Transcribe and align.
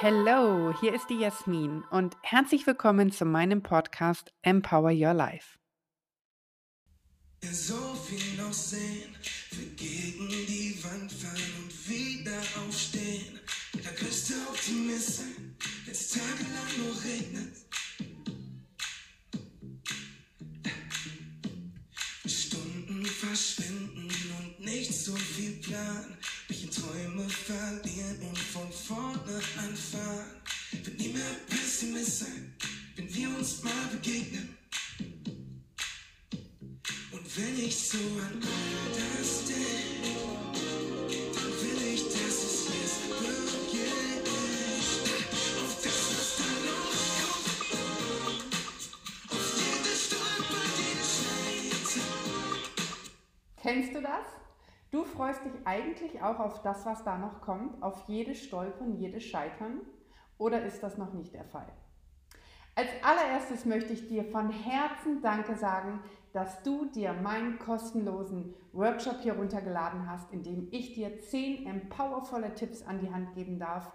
Hallo, 0.00 0.72
hier 0.80 0.94
ist 0.94 1.10
die 1.10 1.18
Jasmin 1.18 1.84
und 1.90 2.16
herzlich 2.22 2.66
willkommen 2.66 3.12
zu 3.12 3.24
meinem 3.24 3.62
Podcast 3.62 4.32
Empower 4.42 4.90
Your 4.90 5.12
Life. 5.12 5.58
So 7.42 7.94
viel 7.94 8.36
noch 8.36 8.52
sehen, 8.52 9.14
wir 9.50 9.66
gegen 9.76 10.28
die 10.28 10.78
Wand 10.82 11.12
fallen 11.12 11.52
und 11.62 11.88
wieder 11.88 12.38
aufstehen. 12.66 13.38
Der 13.74 13.92
größte 13.92 14.34
Optimist 14.48 15.16
sein, 15.18 15.56
wenn 15.84 15.92
es 15.92 16.10
tagelang 16.10 16.78
nur 16.78 17.04
regnet. 17.04 17.67
Verschwinden 23.18 24.08
und 24.38 24.60
nicht 24.60 24.92
so 24.92 25.14
viel 25.16 25.52
Plan. 25.56 26.16
Mich 26.48 26.64
in 26.64 26.70
Träume 26.70 27.28
verlieren 27.28 28.20
und 28.28 28.38
von 28.38 28.70
vorne 28.72 29.40
anfangen. 29.56 30.26
Wird 30.84 30.98
nie 30.98 31.08
mehr 31.08 31.34
Pessimist 31.48 32.20
sein, 32.20 32.54
wenn 32.96 33.14
wir 33.14 33.28
uns 33.36 33.62
mal 33.62 33.86
begegnen. 33.92 34.56
Und 37.10 37.36
wenn 37.36 37.58
ich 37.58 37.76
so 37.76 37.98
an 37.98 38.40
all 38.42 39.20
das 39.20 39.44
denke, 39.46 39.97
Kennst 53.68 53.94
du 53.94 54.00
das? 54.00 54.24
Du 54.90 55.04
freust 55.04 55.44
dich 55.44 55.52
eigentlich 55.66 56.22
auch 56.22 56.40
auf 56.40 56.62
das, 56.62 56.86
was 56.86 57.04
da 57.04 57.18
noch 57.18 57.42
kommt, 57.42 57.82
auf 57.82 58.08
jedes 58.08 58.42
Stolpern, 58.42 58.96
jedes 58.96 59.24
Scheitern? 59.24 59.82
Oder 60.38 60.64
ist 60.64 60.82
das 60.82 60.96
noch 60.96 61.12
nicht 61.12 61.34
der 61.34 61.44
Fall? 61.44 61.70
Als 62.74 62.88
allererstes 63.02 63.66
möchte 63.66 63.92
ich 63.92 64.08
dir 64.08 64.24
von 64.24 64.50
Herzen 64.50 65.20
Danke 65.20 65.54
sagen, 65.54 66.00
dass 66.32 66.62
du 66.62 66.86
dir 66.86 67.12
meinen 67.12 67.58
kostenlosen 67.58 68.54
Workshop 68.72 69.20
hier 69.20 69.34
runtergeladen 69.34 70.08
hast, 70.10 70.32
in 70.32 70.42
dem 70.42 70.68
ich 70.70 70.94
dir 70.94 71.20
zehn 71.20 71.66
empowervolle 71.66 72.54
Tipps 72.54 72.82
an 72.86 73.00
die 73.00 73.12
Hand 73.12 73.34
geben 73.34 73.58
darf, 73.58 73.92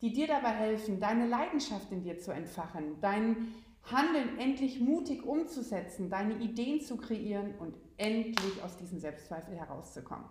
die 0.00 0.12
dir 0.12 0.26
dabei 0.26 0.50
helfen, 0.50 0.98
deine 0.98 1.28
Leidenschaft 1.28 1.92
in 1.92 2.02
dir 2.02 2.18
zu 2.18 2.32
entfachen, 2.32 3.00
dein 3.00 3.54
Handeln 3.90 4.38
endlich 4.38 4.80
mutig 4.80 5.24
umzusetzen, 5.24 6.08
deine 6.08 6.34
Ideen 6.34 6.80
zu 6.80 6.96
kreieren 6.96 7.54
und 7.58 7.76
endlich 7.96 8.62
aus 8.62 8.76
diesem 8.76 8.98
Selbstzweifel 8.98 9.56
herauszukommen. 9.56 10.26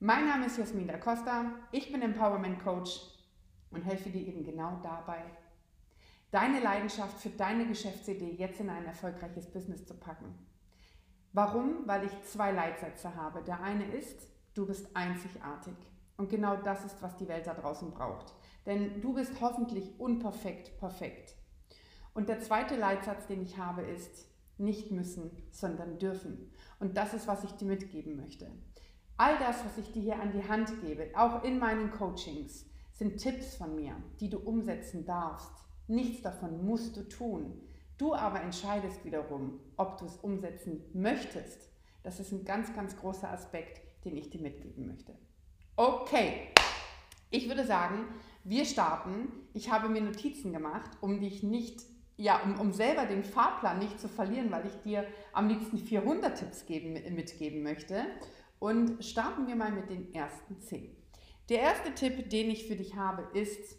Mein 0.00 0.26
Name 0.26 0.46
ist 0.46 0.58
Jasmin 0.58 0.86
da 0.86 0.98
Costa, 0.98 1.52
ich 1.72 1.90
bin 1.90 2.02
Empowerment 2.02 2.62
Coach 2.62 3.00
und 3.70 3.82
helfe 3.82 4.10
dir 4.10 4.26
eben 4.26 4.44
genau 4.44 4.78
dabei, 4.82 5.24
deine 6.30 6.60
Leidenschaft 6.60 7.18
für 7.20 7.30
deine 7.30 7.66
Geschäftsidee 7.66 8.34
jetzt 8.38 8.60
in 8.60 8.70
ein 8.70 8.84
erfolgreiches 8.84 9.50
Business 9.50 9.86
zu 9.86 9.94
packen. 9.94 10.34
Warum? 11.32 11.86
Weil 11.86 12.04
ich 12.04 12.22
zwei 12.24 12.52
Leitsätze 12.52 13.14
habe. 13.14 13.42
Der 13.42 13.62
eine 13.62 13.84
ist, 13.92 14.28
du 14.54 14.66
bist 14.66 14.94
einzigartig. 14.94 15.74
Und 16.16 16.30
genau 16.30 16.56
das 16.56 16.84
ist, 16.84 17.02
was 17.02 17.16
die 17.16 17.28
Welt 17.28 17.46
da 17.46 17.54
draußen 17.54 17.90
braucht. 17.90 18.34
Denn 18.66 19.00
du 19.00 19.14
bist 19.14 19.40
hoffentlich 19.40 19.98
unperfekt 19.98 20.78
perfekt. 20.78 21.37
Und 22.14 22.28
der 22.28 22.40
zweite 22.40 22.76
Leitsatz, 22.76 23.26
den 23.26 23.42
ich 23.42 23.58
habe, 23.58 23.82
ist, 23.82 24.26
nicht 24.58 24.90
müssen, 24.90 25.30
sondern 25.50 25.98
dürfen. 25.98 26.50
Und 26.80 26.96
das 26.96 27.14
ist, 27.14 27.26
was 27.28 27.44
ich 27.44 27.52
dir 27.52 27.66
mitgeben 27.66 28.16
möchte. 28.16 28.50
All 29.16 29.38
das, 29.38 29.64
was 29.64 29.78
ich 29.78 29.92
dir 29.92 30.02
hier 30.02 30.20
an 30.20 30.32
die 30.32 30.48
Hand 30.48 30.80
gebe, 30.80 31.10
auch 31.14 31.42
in 31.42 31.58
meinen 31.58 31.90
Coachings, 31.90 32.66
sind 32.92 33.18
Tipps 33.18 33.56
von 33.56 33.76
mir, 33.76 33.94
die 34.20 34.28
du 34.28 34.38
umsetzen 34.38 35.04
darfst. 35.04 35.52
Nichts 35.86 36.22
davon 36.22 36.64
musst 36.64 36.96
du 36.96 37.08
tun. 37.08 37.60
Du 37.96 38.14
aber 38.14 38.42
entscheidest 38.42 39.04
wiederum, 39.04 39.60
ob 39.76 39.98
du 39.98 40.06
es 40.06 40.16
umsetzen 40.16 40.84
möchtest. 40.92 41.68
Das 42.02 42.20
ist 42.20 42.32
ein 42.32 42.44
ganz, 42.44 42.74
ganz 42.74 42.96
großer 42.96 43.30
Aspekt, 43.30 43.80
den 44.04 44.16
ich 44.16 44.30
dir 44.30 44.40
mitgeben 44.40 44.86
möchte. 44.86 45.14
Okay, 45.76 46.48
ich 47.30 47.48
würde 47.48 47.66
sagen, 47.66 48.06
wir 48.44 48.64
starten. 48.64 49.28
Ich 49.52 49.70
habe 49.70 49.88
mir 49.88 50.00
Notizen 50.00 50.52
gemacht, 50.52 50.90
um 51.00 51.20
dich 51.20 51.42
nicht 51.42 51.82
ja, 52.18 52.42
um, 52.42 52.60
um 52.60 52.72
selber 52.72 53.06
den 53.06 53.22
Fahrplan 53.22 53.78
nicht 53.78 53.98
zu 53.98 54.08
verlieren, 54.08 54.50
weil 54.50 54.66
ich 54.66 54.74
dir 54.82 55.06
am 55.32 55.48
liebsten 55.48 55.78
400 55.78 56.36
Tipps 56.36 56.66
geben, 56.66 56.94
mitgeben 57.14 57.62
möchte. 57.62 58.04
Und 58.58 59.04
starten 59.04 59.46
wir 59.46 59.54
mal 59.54 59.70
mit 59.70 59.88
den 59.88 60.12
ersten 60.12 60.60
10. 60.60 60.94
Der 61.48 61.60
erste 61.60 61.94
Tipp, 61.94 62.28
den 62.28 62.50
ich 62.50 62.66
für 62.66 62.74
dich 62.74 62.96
habe, 62.96 63.22
ist, 63.38 63.78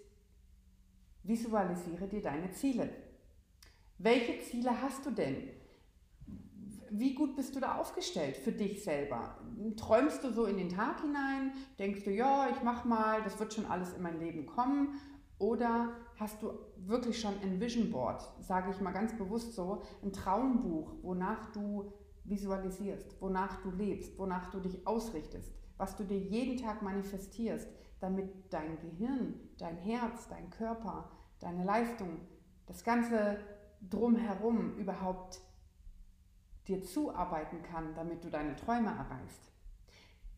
visualisiere 1.23 2.07
dir 2.07 2.21
deine 2.21 2.49
Ziele. 2.51 2.89
Welche 3.97 4.39
Ziele 4.39 4.81
hast 4.81 5.05
du 5.05 5.11
denn? 5.11 5.49
Wie 6.89 7.13
gut 7.13 7.35
bist 7.35 7.55
du 7.55 7.59
da 7.59 7.75
aufgestellt 7.75 8.37
für 8.37 8.53
dich 8.53 8.83
selber? 8.83 9.37
Träumst 9.75 10.23
du 10.23 10.31
so 10.31 10.45
in 10.45 10.57
den 10.57 10.69
Tag 10.69 11.01
hinein? 11.01 11.51
Denkst 11.77 12.05
du, 12.05 12.11
ja, 12.11 12.49
ich 12.49 12.63
mach 12.63 12.85
mal, 12.85 13.21
das 13.21 13.37
wird 13.37 13.53
schon 13.53 13.65
alles 13.65 13.93
in 13.93 14.01
mein 14.01 14.19
Leben 14.19 14.45
kommen? 14.45 14.99
Oder 15.37 15.93
hast 16.17 16.41
du 16.41 16.53
wirklich 16.87 17.19
schon 17.19 17.33
ein 17.41 17.59
Vision 17.59 17.91
Board, 17.91 18.23
sage 18.39 18.71
ich 18.71 18.81
mal 18.81 18.91
ganz 18.91 19.15
bewusst 19.17 19.53
so, 19.53 19.81
ein 20.03 20.13
Traumbuch, 20.13 20.95
wonach 21.01 21.51
du 21.51 21.91
visualisierst, 22.23 23.19
wonach 23.21 23.61
du 23.61 23.71
lebst, 23.71 24.17
wonach 24.17 24.51
du 24.51 24.59
dich 24.59 24.85
ausrichtest, 24.85 25.51
was 25.77 25.95
du 25.95 26.03
dir 26.03 26.19
jeden 26.19 26.57
Tag 26.57 26.81
manifestierst, 26.81 27.67
damit 27.99 28.53
dein 28.53 28.79
Gehirn, 28.79 29.35
dein 29.57 29.77
Herz, 29.77 30.27
dein 30.27 30.49
Körper, 30.49 31.09
deine 31.39 31.63
Leistung, 31.63 32.21
das 32.65 32.83
ganze 32.83 33.39
drumherum 33.81 34.75
überhaupt 34.77 35.41
dir 36.67 36.83
zuarbeiten 36.83 37.63
kann, 37.63 37.95
damit 37.95 38.23
du 38.23 38.29
deine 38.29 38.55
Träume 38.55 38.89
erreichst. 38.89 39.51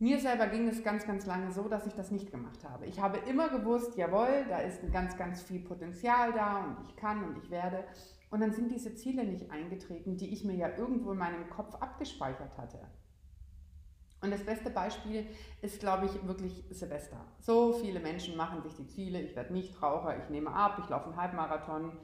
Mir 0.02 0.18
selber 0.18 0.48
ging 0.48 0.66
es 0.66 0.82
ganz, 0.82 1.06
ganz 1.06 1.26
lange 1.26 1.52
so, 1.52 1.68
dass 1.68 1.86
ich 1.86 1.94
das 1.94 2.10
nicht 2.10 2.32
gemacht 2.32 2.64
habe. 2.68 2.86
Ich 2.86 2.98
habe 2.98 3.18
immer 3.18 3.50
gewusst, 3.50 3.96
jawohl, 3.96 4.44
da 4.48 4.58
ist 4.58 4.80
ganz, 4.90 5.16
ganz 5.16 5.42
viel 5.42 5.60
Potenzial 5.60 6.32
da 6.32 6.64
und 6.64 6.76
ich 6.82 6.96
kann 6.96 7.22
und 7.22 7.38
ich 7.38 7.52
werde. 7.52 7.84
Und 8.28 8.40
dann 8.40 8.50
sind 8.50 8.72
diese 8.72 8.96
Ziele 8.96 9.22
nicht 9.22 9.52
eingetreten, 9.52 10.16
die 10.16 10.32
ich 10.32 10.42
mir 10.42 10.56
ja 10.56 10.76
irgendwo 10.76 11.12
in 11.12 11.18
meinem 11.18 11.48
Kopf 11.50 11.76
abgespeichert 11.76 12.58
hatte. 12.58 12.80
Und 14.20 14.32
das 14.32 14.42
beste 14.42 14.70
Beispiel 14.70 15.24
ist, 15.60 15.78
glaube 15.78 16.06
ich, 16.06 16.26
wirklich 16.26 16.64
Silvester. 16.70 17.24
So 17.38 17.72
viele 17.72 18.00
Menschen 18.00 18.36
machen 18.36 18.60
sich 18.60 18.74
die 18.74 18.88
Ziele, 18.88 19.20
ich 19.20 19.36
werde 19.36 19.52
nicht 19.52 19.80
Raucher, 19.80 20.20
ich 20.20 20.28
nehme 20.30 20.52
ab, 20.52 20.80
ich 20.82 20.88
laufe 20.88 21.10
einen 21.10 21.16
Halbmarathon 21.16 21.96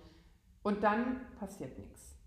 und 0.63 0.85
dann 0.85 1.23
passiert 1.41 1.77
nichts 1.77 2.18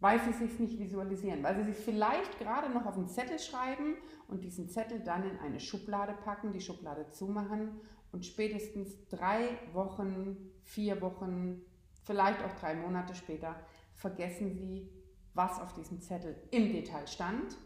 weil 0.00 0.20
sie 0.20 0.32
sich 0.32 0.58
nicht 0.58 0.78
visualisieren, 0.78 1.42
weil 1.42 1.56
sie 1.56 1.72
sich 1.72 1.76
vielleicht 1.76 2.38
gerade 2.38 2.70
noch 2.70 2.86
auf 2.86 2.96
einen 2.96 3.08
Zettel 3.08 3.38
schreiben 3.38 3.96
und 4.28 4.44
diesen 4.44 4.68
Zettel 4.68 5.00
dann 5.00 5.28
in 5.28 5.38
eine 5.38 5.60
Schublade 5.60 6.14
packen, 6.24 6.52
die 6.52 6.60
Schublade 6.60 7.08
zumachen 7.10 7.80
und 8.12 8.26
spätestens 8.26 9.08
drei 9.08 9.58
Wochen, 9.72 10.36
vier 10.64 11.00
Wochen, 11.00 11.62
vielleicht 12.02 12.42
auch 12.42 12.52
drei 12.60 12.74
Monate 12.74 13.14
später 13.14 13.56
vergessen 13.94 14.54
sie, 14.54 14.90
was 15.34 15.60
auf 15.60 15.74
diesem 15.74 16.00
Zettel 16.00 16.36
im 16.50 16.72
Detail 16.72 17.06
stand 17.06 17.56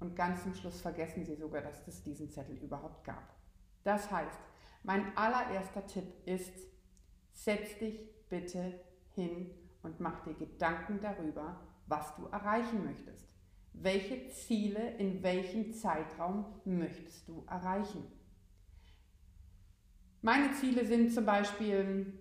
und 0.00 0.14
ganz 0.14 0.42
zum 0.42 0.54
Schluss 0.54 0.80
vergessen 0.80 1.24
sie 1.24 1.34
sogar, 1.34 1.62
dass 1.62 1.86
es 1.86 2.02
diesen 2.02 2.30
Zettel 2.30 2.56
überhaupt 2.56 3.04
gab. 3.04 3.34
Das 3.84 4.10
heißt, 4.10 4.38
mein 4.84 5.16
allererster 5.16 5.86
Tipp 5.86 6.04
ist, 6.24 6.52
setz 7.32 7.78
dich 7.78 7.98
bitte 8.28 8.80
hin 9.14 9.50
und 9.82 10.00
mach 10.00 10.22
dir 10.22 10.34
Gedanken 10.34 11.00
darüber, 11.00 11.67
was 11.88 12.14
du 12.16 12.26
erreichen 12.26 12.84
möchtest. 12.84 13.26
Welche 13.72 14.28
Ziele 14.28 14.96
in 14.98 15.22
welchem 15.22 15.72
Zeitraum 15.72 16.44
möchtest 16.64 17.28
du 17.28 17.44
erreichen? 17.48 18.04
Meine 20.20 20.52
Ziele 20.52 20.84
sind 20.84 21.12
zum 21.12 21.24
Beispiel, 21.24 22.12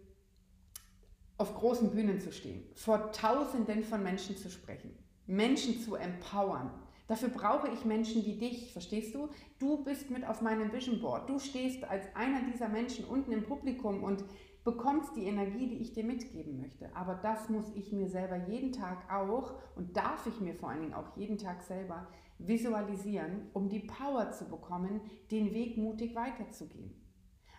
auf 1.39 1.53
großen 1.55 1.91
Bühnen 1.91 2.19
zu 2.19 2.31
stehen, 2.31 2.63
vor 2.73 3.11
Tausenden 3.11 3.83
von 3.83 4.01
Menschen 4.01 4.37
zu 4.37 4.49
sprechen, 4.49 4.97
Menschen 5.27 5.79
zu 5.79 5.95
empowern. 5.95 6.71
Dafür 7.07 7.29
brauche 7.29 7.69
ich 7.69 7.85
Menschen 7.85 8.25
wie 8.25 8.37
dich, 8.37 8.73
verstehst 8.73 9.15
du? 9.15 9.29
Du 9.59 9.83
bist 9.83 10.09
mit 10.09 10.25
auf 10.25 10.41
meinem 10.41 10.73
Vision 10.73 10.99
Board. 10.99 11.29
Du 11.29 11.39
stehst 11.39 11.83
als 11.85 12.03
einer 12.15 12.41
dieser 12.51 12.67
Menschen 12.67 13.05
unten 13.05 13.31
im 13.31 13.43
Publikum 13.43 14.03
und 14.03 14.25
bekommst 14.67 15.15
die 15.15 15.23
Energie, 15.23 15.69
die 15.69 15.77
ich 15.77 15.93
dir 15.93 16.03
mitgeben 16.03 16.59
möchte. 16.59 16.93
Aber 16.93 17.15
das 17.15 17.47
muss 17.47 17.73
ich 17.73 17.93
mir 17.93 18.09
selber 18.09 18.35
jeden 18.35 18.73
Tag 18.73 19.09
auch 19.09 19.53
und 19.77 19.95
darf 19.95 20.27
ich 20.27 20.41
mir 20.41 20.53
vor 20.55 20.67
allen 20.67 20.81
Dingen 20.81 20.93
auch 20.93 21.15
jeden 21.15 21.37
Tag 21.37 21.63
selber 21.63 22.05
visualisieren, 22.37 23.49
um 23.53 23.69
die 23.69 23.79
Power 23.79 24.29
zu 24.31 24.49
bekommen, 24.49 24.99
den 25.31 25.53
Weg 25.53 25.77
mutig 25.77 26.15
weiterzugehen. 26.15 27.01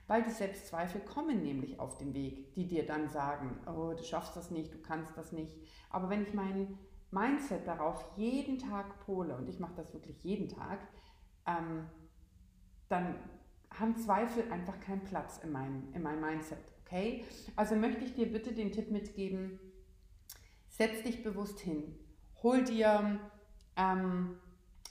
Weil 0.07 0.23
die 0.23 0.31
Selbstzweifel 0.31 1.01
kommen 1.01 1.43
nämlich 1.43 1.81
auf 1.81 1.97
den 1.97 2.13
Weg, 2.13 2.53
die 2.53 2.69
dir 2.69 2.85
dann 2.85 3.09
sagen, 3.09 3.59
oh, 3.67 3.95
du 3.95 4.03
schaffst 4.03 4.37
das 4.37 4.51
nicht, 4.51 4.75
du 4.75 4.83
kannst 4.83 5.17
das 5.17 5.33
nicht. 5.33 5.57
Aber 5.89 6.11
wenn 6.11 6.21
ich 6.21 6.35
mein 6.35 6.79
Mindset 7.11 7.67
darauf 7.67 8.05
jeden 8.19 8.59
Tag 8.59 9.01
pole, 9.07 9.35
und 9.35 9.49
ich 9.49 9.59
mache 9.59 9.77
das 9.77 9.95
wirklich 9.95 10.23
jeden 10.25 10.51
Tag, 10.51 10.87
ähm, 11.47 11.87
dann 12.91 13.15
haben 13.73 13.97
Zweifel 13.97 14.53
einfach 14.53 14.79
keinen 14.81 15.05
Platz 15.05 15.39
in 15.43 15.53
meinem, 15.53 15.91
in 15.95 16.03
meinem 16.03 16.21
Mindset. 16.21 16.59
Okay? 16.89 17.25
Also 17.55 17.77
möchte 17.77 18.05
ich 18.05 18.15
dir 18.15 18.33
bitte 18.33 18.53
den 18.53 18.73
Tipp 18.73 18.91
mitgeben, 18.91 19.61
setz 20.69 21.03
dich 21.03 21.23
bewusst 21.23 21.61
hin, 21.61 21.95
hol 22.43 22.65
dir, 22.65 23.21
ähm, 23.77 24.37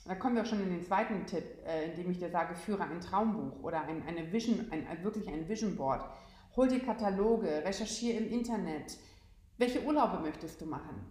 da 0.04 0.14
kommen 0.14 0.36
wir 0.36 0.42
auch 0.42 0.46
schon 0.46 0.62
in 0.62 0.70
den 0.70 0.82
zweiten 0.82 1.26
Tipp, 1.26 1.44
äh, 1.66 1.90
indem 1.90 2.10
ich 2.10 2.18
dir 2.18 2.30
sage, 2.30 2.54
führe 2.54 2.84
ein 2.84 3.00
Traumbuch 3.00 3.62
oder 3.62 3.82
ein, 3.82 4.02
eine 4.06 4.32
Vision, 4.32 4.70
ein, 4.70 4.86
wirklich 5.02 5.28
ein 5.28 5.48
Vision 5.48 5.76
Board. 5.76 6.04
Hol 6.56 6.68
dir 6.68 6.80
Kataloge, 6.80 7.64
recherchiere 7.64 8.18
im 8.18 8.30
Internet. 8.32 8.96
Welche 9.58 9.82
Urlaube 9.82 10.20
möchtest 10.20 10.60
du 10.60 10.66
machen? 10.66 11.04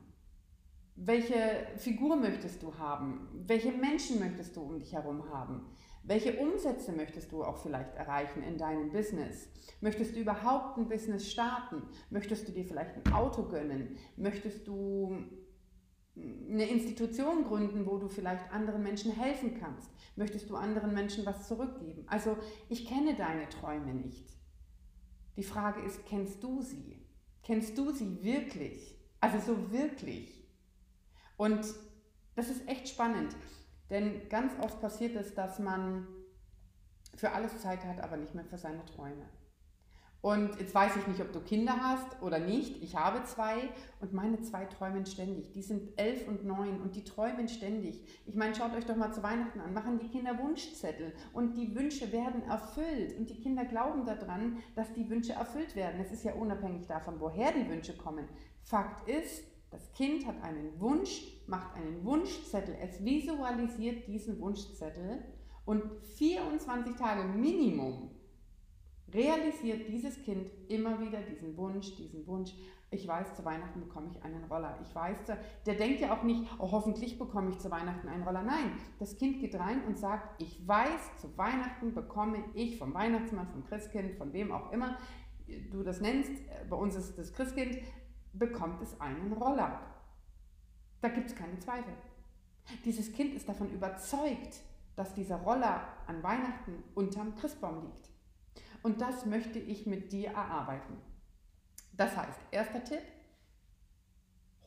Welche 0.96 1.68
Figur 1.78 2.16
möchtest 2.16 2.64
du 2.64 2.76
haben? 2.78 3.28
Welche 3.46 3.72
Menschen 3.72 4.20
möchtest 4.20 4.56
du 4.56 4.62
um 4.62 4.80
dich 4.80 4.94
herum 4.94 5.30
haben? 5.32 5.68
Welche 6.04 6.38
Umsätze 6.38 6.94
möchtest 6.94 7.32
du 7.32 7.44
auch 7.44 7.58
vielleicht 7.58 7.96
erreichen 7.96 8.42
in 8.44 8.58
deinem 8.58 8.92
Business? 8.92 9.50
Möchtest 9.82 10.16
du 10.16 10.20
überhaupt 10.20 10.78
ein 10.78 10.88
Business 10.88 11.30
starten? 11.30 11.84
Möchtest 12.10 12.48
du 12.48 12.52
dir 12.52 12.66
vielleicht 12.66 12.96
ein 12.96 13.14
Auto 13.14 13.48
gönnen? 13.48 13.98
Möchtest 14.16 14.68
du 14.68 15.18
eine 16.16 16.68
Institution 16.70 17.44
gründen, 17.44 17.86
wo 17.86 17.98
du 17.98 18.08
vielleicht 18.08 18.52
anderen 18.52 18.84
Menschen 18.84 19.12
helfen 19.12 19.60
kannst? 19.60 19.92
Möchtest 20.16 20.50
du 20.50 20.56
anderen 20.56 20.94
Menschen 20.94 21.26
was 21.26 21.48
zurückgeben? 21.48 22.06
Also 22.08 22.38
ich 22.70 22.88
kenne 22.88 23.16
deine 23.16 23.50
Träume 23.50 23.94
nicht. 23.94 24.38
Die 25.36 25.44
Frage 25.44 25.82
ist, 25.82 26.06
kennst 26.06 26.44
du 26.44 26.62
sie? 26.62 27.06
Kennst 27.44 27.78
du 27.78 27.92
sie 27.92 28.24
wirklich? 28.24 29.00
Also 29.20 29.40
so 29.40 29.72
wirklich. 29.72 30.44
Und 31.38 31.62
das 32.36 32.50
ist 32.50 32.68
echt 32.68 32.90
spannend. 32.90 33.36
Denn 33.90 34.28
ganz 34.30 34.54
oft 34.62 34.82
passiert 34.82 35.16
es, 35.16 35.34
dass 35.34 35.60
man 35.60 36.08
für 37.16 37.32
alles 37.32 37.62
Zeit 37.62 37.86
hat, 37.86 38.02
aber 38.02 38.18
nicht 38.18 38.36
mehr 38.36 38.46
für 38.46 38.58
seine 38.58 38.86
Träume. 38.86 39.26
Und 40.22 40.60
jetzt 40.60 40.74
weiß 40.74 40.96
ich 40.98 41.08
nicht, 41.08 41.22
ob 41.22 41.32
du 41.32 41.40
Kinder 41.40 41.78
hast 41.80 42.22
oder 42.22 42.40
nicht. 42.40 42.82
Ich 42.82 42.96
habe 42.96 43.24
zwei 43.24 43.70
und 44.02 44.14
meine 44.14 44.42
zwei 44.42 44.66
träumen 44.66 45.06
ständig. 45.06 45.52
Die 45.54 45.62
sind 45.62 45.98
elf 45.98 46.28
und 46.28 46.44
neun 46.44 46.82
und 46.82 46.96
die 46.96 47.04
träumen 47.04 47.48
ständig. 47.48 48.04
Ich 48.26 48.36
meine, 48.36 48.56
schaut 48.56 48.74
euch 48.76 48.86
doch 48.86 48.96
mal 48.96 49.14
zu 49.14 49.22
Weihnachten 49.22 49.62
an. 49.62 49.74
Machen 49.74 50.00
die 50.00 50.10
Kinder 50.10 50.38
Wunschzettel 50.40 51.14
und 51.34 51.56
die 51.56 51.74
Wünsche 51.76 52.12
werden 52.12 52.44
erfüllt. 52.44 53.18
Und 53.18 53.30
die 53.30 53.40
Kinder 53.40 53.64
glauben 53.66 54.06
daran, 54.06 54.58
dass 54.76 54.92
die 54.94 55.08
Wünsche 55.10 55.34
erfüllt 55.34 55.76
werden. 55.76 56.02
Es 56.02 56.12
ist 56.12 56.26
ja 56.26 56.34
unabhängig 56.34 56.88
davon, 56.88 57.20
woher 57.20 57.52
die 57.52 57.70
Wünsche 57.70 57.96
kommen. 57.96 58.28
Fakt 58.64 59.08
ist, 59.08 59.46
das 59.70 59.92
Kind 59.94 60.26
hat 60.26 60.42
einen 60.42 60.80
Wunsch, 60.80 61.22
macht 61.48 61.76
einen 61.76 62.04
Wunschzettel, 62.06 62.76
es 62.82 63.04
visualisiert 63.04 64.08
diesen 64.08 64.40
Wunschzettel 64.40 65.24
und 65.66 65.84
24 66.16 66.96
Tage 66.96 67.28
Minimum 67.28 68.12
realisiert 69.14 69.88
dieses 69.88 70.22
Kind 70.24 70.50
immer 70.68 71.00
wieder 71.00 71.22
diesen 71.22 71.56
Wunsch, 71.58 71.96
diesen 71.96 72.26
Wunsch. 72.28 72.54
Ich 72.90 73.06
weiß, 73.06 73.36
zu 73.36 73.44
Weihnachten 73.44 73.82
bekomme 73.82 74.10
ich 74.12 74.24
einen 74.24 74.46
Roller. 74.46 74.78
Ich 74.82 74.96
weiß, 74.96 75.18
der 75.66 75.76
denkt 75.76 76.00
ja 76.00 76.18
auch 76.18 76.24
nicht, 76.24 76.44
oh, 76.58 76.72
hoffentlich 76.72 77.20
bekomme 77.20 77.50
ich 77.50 77.60
zu 77.60 77.70
Weihnachten 77.70 78.08
einen 78.08 78.24
Roller. 78.24 78.44
Nein, 78.44 78.72
das 79.00 79.18
Kind 79.18 79.40
geht 79.42 79.56
rein 79.56 79.84
und 79.86 79.98
sagt, 79.98 80.42
ich 80.42 80.66
weiß, 80.66 81.18
zu 81.18 81.38
Weihnachten 81.38 81.94
bekomme 81.94 82.44
ich 82.54 82.78
vom 82.78 82.94
Weihnachtsmann, 82.94 83.48
vom 83.48 83.66
Christkind, 83.66 84.16
von 84.16 84.32
wem 84.32 84.54
auch 84.54 84.72
immer 84.72 84.98
du 85.72 85.84
das 85.84 86.02
nennst, 86.02 86.32
bei 86.70 86.76
uns 86.76 86.96
ist 86.96 87.18
das 87.18 87.34
Christkind, 87.34 87.80
bekommt 88.38 88.82
es 88.82 89.00
einen 89.00 89.34
Roller. 89.34 89.80
Da 91.02 91.10
gibt 91.10 91.30
es 91.30 91.36
keine 91.36 91.58
Zweifel. 91.60 91.94
Dieses 92.86 93.14
Kind 93.14 93.34
ist 93.34 93.48
davon 93.48 93.72
überzeugt, 93.72 94.62
dass 94.96 95.14
dieser 95.14 95.38
Roller 95.38 95.88
an 96.08 96.24
Weihnachten 96.24 96.84
unterm 96.96 97.36
Christbaum 97.36 97.84
liegt. 97.86 98.10
Und 98.84 99.02
das 99.02 99.26
möchte 99.26 99.60
ich 99.60 99.86
mit 99.86 100.12
dir 100.12 100.30
erarbeiten. 100.32 100.98
Das 101.94 102.16
heißt, 102.16 102.40
erster 102.52 102.84
Tipp, 102.84 103.02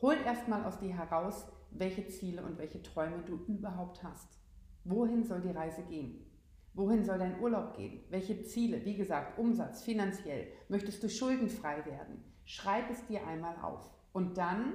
hol 0.01 0.15
erstmal 0.15 0.63
aus 0.65 0.79
dir 0.79 0.95
heraus, 0.95 1.45
welche 1.71 2.07
Ziele 2.07 2.43
und 2.43 2.57
welche 2.57 2.81
Träume 2.81 3.23
du 3.23 3.35
überhaupt 3.47 4.03
hast. 4.03 4.39
Wohin 4.83 5.23
soll 5.23 5.41
die 5.41 5.51
Reise 5.51 5.83
gehen? 5.83 6.25
Wohin 6.73 7.03
soll 7.03 7.19
dein 7.19 7.39
Urlaub 7.39 7.75
gehen? 7.75 8.03
Welche 8.09 8.43
Ziele? 8.43 8.83
Wie 8.85 8.95
gesagt, 8.95 9.37
Umsatz, 9.37 9.83
finanziell. 9.83 10.47
Möchtest 10.69 11.03
du 11.03 11.09
schuldenfrei 11.09 11.85
werden? 11.85 12.23
Schreib 12.51 12.89
es 12.89 13.05
dir 13.05 13.25
einmal 13.25 13.55
auf 13.61 13.89
und 14.11 14.37
dann 14.37 14.73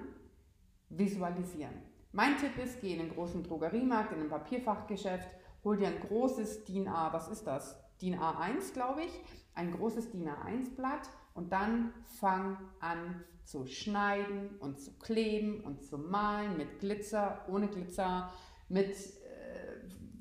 visualisieren. 0.89 1.75
Mein 2.11 2.39
Tipp 2.39 2.57
ist, 2.57 2.81
geh 2.81 2.95
in 2.95 3.01
einen 3.01 3.11
großen 3.11 3.43
Drogeriemarkt, 3.43 4.13
in 4.13 4.21
ein 4.21 4.31
Papierfachgeschäft, 4.31 5.29
hol 5.63 5.77
dir 5.77 5.89
ein 5.89 6.01
großes 6.01 6.65
DIN 6.65 6.89
A, 6.89 7.13
was 7.13 7.29
ist 7.29 7.47
das? 7.47 7.79
DIN 8.01 8.19
A1, 8.19 8.73
glaube 8.73 9.03
ich, 9.03 9.13
ein 9.55 9.73
großes 9.73 10.11
DIN 10.11 10.27
A1-Blatt 10.27 11.11
und 11.35 11.53
dann 11.53 11.93
fang 12.19 12.57
an 12.81 13.23
zu 13.45 13.67
schneiden 13.67 14.57
und 14.59 14.81
zu 14.81 14.93
kleben 14.99 15.61
und 15.61 15.83
zu 15.83 15.99
malen 15.99 16.57
mit 16.57 16.81
Glitzer, 16.81 17.45
ohne 17.47 17.69
Glitzer, 17.69 18.33
mit 18.71 18.97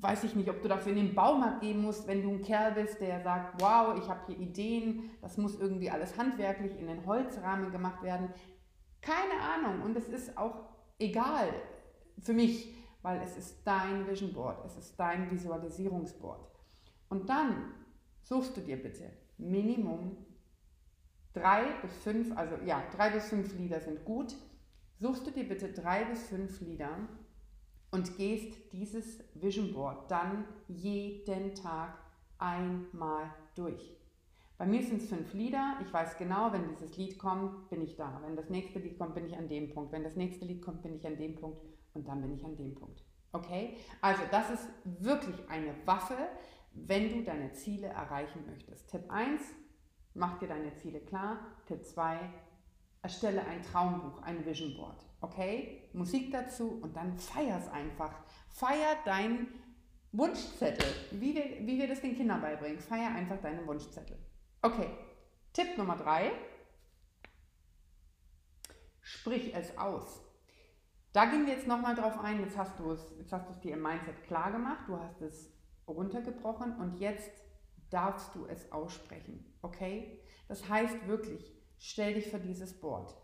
weiß 0.00 0.24
ich 0.24 0.34
nicht, 0.34 0.48
ob 0.50 0.62
du 0.62 0.68
dafür 0.68 0.92
in 0.92 0.98
den 0.98 1.14
Baumarkt 1.14 1.60
gehen 1.60 1.80
musst, 1.80 2.06
wenn 2.06 2.22
du 2.22 2.30
ein 2.30 2.42
Kerl 2.42 2.72
bist, 2.72 3.00
der 3.00 3.20
sagt, 3.20 3.60
wow, 3.60 3.98
ich 3.98 4.08
habe 4.08 4.20
hier 4.26 4.38
Ideen, 4.38 5.10
das 5.20 5.36
muss 5.36 5.58
irgendwie 5.58 5.90
alles 5.90 6.16
handwerklich 6.16 6.78
in 6.78 6.86
den 6.86 7.06
Holzrahmen 7.06 7.70
gemacht 7.70 8.02
werden. 8.02 8.30
Keine 9.00 9.40
Ahnung 9.40 9.82
und 9.82 9.96
es 9.96 10.08
ist 10.08 10.36
auch 10.36 10.66
egal 10.98 11.48
für 12.18 12.32
mich, 12.32 12.74
weil 13.02 13.20
es 13.22 13.36
ist 13.36 13.66
dein 13.66 14.06
Vision 14.06 14.32
Board, 14.32 14.64
es 14.66 14.76
ist 14.76 14.98
dein 14.98 15.30
Visualisierungsboard. 15.30 16.50
Und 17.08 17.28
dann 17.28 17.72
suchst 18.22 18.56
du 18.56 18.60
dir 18.60 18.82
bitte 18.82 19.10
Minimum 19.38 20.16
drei 21.32 21.66
bis 21.82 21.94
fünf, 21.98 22.36
also 22.36 22.56
ja, 22.64 22.82
drei 22.96 23.10
bis 23.10 23.28
fünf 23.28 23.54
Lieder 23.56 23.80
sind 23.80 24.04
gut. 24.04 24.34
Suchst 24.98 25.26
du 25.26 25.30
dir 25.30 25.46
bitte 25.46 25.72
drei 25.72 26.04
bis 26.06 26.26
fünf 26.26 26.60
Lieder, 26.60 26.90
und 27.96 28.14
gehst 28.18 28.52
dieses 28.72 29.24
Vision 29.34 29.72
Board 29.72 30.10
dann 30.10 30.44
jeden 30.68 31.54
Tag 31.54 31.96
einmal 32.36 33.34
durch. 33.54 33.96
Bei 34.58 34.66
mir 34.66 34.82
sind 34.82 35.00
es 35.00 35.08
fünf 35.08 35.32
Lieder. 35.32 35.78
Ich 35.82 35.90
weiß 35.94 36.18
genau, 36.18 36.52
wenn 36.52 36.68
dieses 36.68 36.94
Lied 36.98 37.18
kommt, 37.18 37.70
bin 37.70 37.80
ich 37.80 37.96
da. 37.96 38.20
Wenn 38.22 38.36
das 38.36 38.50
nächste 38.50 38.80
Lied 38.80 38.98
kommt, 38.98 39.14
bin 39.14 39.24
ich 39.24 39.34
an 39.34 39.48
dem 39.48 39.72
Punkt. 39.72 39.92
Wenn 39.92 40.04
das 40.04 40.14
nächste 40.14 40.44
Lied 40.44 40.60
kommt, 40.60 40.82
bin 40.82 40.94
ich 40.94 41.06
an 41.06 41.16
dem 41.16 41.36
Punkt. 41.36 41.58
Und 41.94 42.06
dann 42.06 42.20
bin 42.20 42.34
ich 42.34 42.44
an 42.44 42.54
dem 42.56 42.74
Punkt. 42.74 43.02
Okay? 43.32 43.78
Also 44.02 44.20
das 44.30 44.50
ist 44.50 44.68
wirklich 44.84 45.36
eine 45.48 45.74
Waffe, 45.86 46.16
wenn 46.74 47.08
du 47.08 47.24
deine 47.24 47.52
Ziele 47.52 47.86
erreichen 47.86 48.44
möchtest. 48.46 48.90
Tipp 48.90 49.04
1, 49.08 49.40
mach 50.12 50.38
dir 50.38 50.48
deine 50.48 50.74
Ziele 50.74 51.00
klar. 51.00 51.38
Tipp 51.66 51.82
2, 51.82 52.18
erstelle 53.06 53.46
ein 53.46 53.62
Traumbuch, 53.62 54.20
ein 54.22 54.44
Vision 54.44 54.74
Board. 54.76 55.06
Okay? 55.20 55.88
Musik 55.92 56.32
dazu 56.32 56.80
und 56.82 56.96
dann 56.96 57.16
feier 57.16 57.56
es 57.56 57.68
einfach. 57.68 58.12
Feier 58.50 58.96
deinen 59.04 59.46
Wunschzettel. 60.10 60.88
Wie 61.12 61.32
wir, 61.36 61.44
wie 61.60 61.78
wir 61.78 61.86
das 61.86 62.00
den 62.00 62.16
Kindern 62.16 62.40
beibringen. 62.40 62.80
Feier 62.80 63.14
einfach 63.14 63.40
deinen 63.40 63.64
Wunschzettel. 63.64 64.18
Okay. 64.60 64.88
Tipp 65.52 65.78
Nummer 65.78 65.96
drei. 65.96 66.32
Sprich 69.00 69.54
es 69.54 69.78
aus. 69.78 70.20
Da 71.12 71.26
gehen 71.26 71.46
wir 71.46 71.54
jetzt 71.54 71.68
nochmal 71.68 71.94
drauf 71.94 72.18
ein. 72.18 72.40
Jetzt 72.40 72.58
hast 72.58 72.76
du 72.80 72.90
es, 72.90 73.14
jetzt 73.18 73.32
hast 73.32 73.46
du 73.46 73.52
es 73.52 73.60
dir 73.60 73.74
im 73.74 73.82
Mindset 73.82 74.24
klar 74.24 74.50
gemacht. 74.50 74.88
Du 74.88 74.98
hast 74.98 75.22
es 75.22 75.52
runtergebrochen 75.86 76.76
und 76.80 76.98
jetzt 76.98 77.30
darfst 77.88 78.34
du 78.34 78.46
es 78.46 78.72
aussprechen. 78.72 79.56
Okay? 79.62 80.20
Das 80.48 80.68
heißt 80.68 81.06
wirklich, 81.06 81.55
stell 81.78 82.14
dich 82.14 82.28
vor 82.28 82.38
dieses 82.38 82.72
Board. 82.80 83.14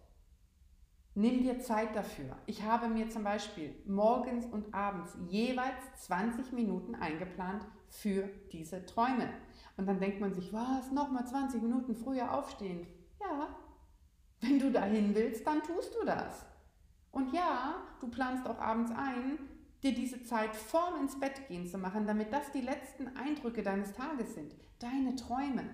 Nimm 1.15 1.43
dir 1.43 1.61
Zeit 1.61 1.95
dafür. 1.95 2.37
Ich 2.47 2.63
habe 2.63 2.89
mir 2.89 3.11
zum 3.11 3.23
Beispiel 3.23 3.75
morgens 3.87 4.47
und 4.47 4.73
abends 4.73 5.15
jeweils 5.29 6.07
20 6.07 6.53
Minuten 6.53 6.95
eingeplant 6.95 7.67
für 7.89 8.29
diese 8.51 8.87
Träume. 8.87 9.29
Und 9.77 9.87
dann 9.87 10.01
denkt 10.01 10.21
man 10.21 10.33
sich, 10.33 10.53
was, 10.53 10.91
nochmal 10.91 11.27
20 11.27 11.61
Minuten 11.63 11.95
früher 11.95 12.33
aufstehen? 12.33 12.87
Ja, 13.21 13.49
wenn 14.41 14.59
du 14.59 14.73
dahin 14.73 15.15
willst, 15.15 15.47
dann 15.47 15.63
tust 15.63 15.95
du 15.95 16.07
das. 16.07 16.47
Und 17.11 17.33
ja, 17.35 17.75
du 18.01 18.09
planst 18.09 18.47
auch 18.47 18.59
abends 18.59 18.91
ein, 18.91 19.39
dir 19.83 19.95
diese 19.95 20.23
Zeit 20.25 20.57
vorm 20.57 21.01
ins 21.01 21.19
Bett 21.21 21.47
gehen 21.49 21.67
zu 21.67 21.77
machen, 21.77 22.07
damit 22.07 22.33
das 22.33 22.51
die 22.53 22.61
letzten 22.61 23.09
Eindrücke 23.17 23.63
deines 23.63 23.93
Tages 23.93 24.35
sind, 24.35 24.55
deine 24.79 25.15
Träume. 25.15 25.65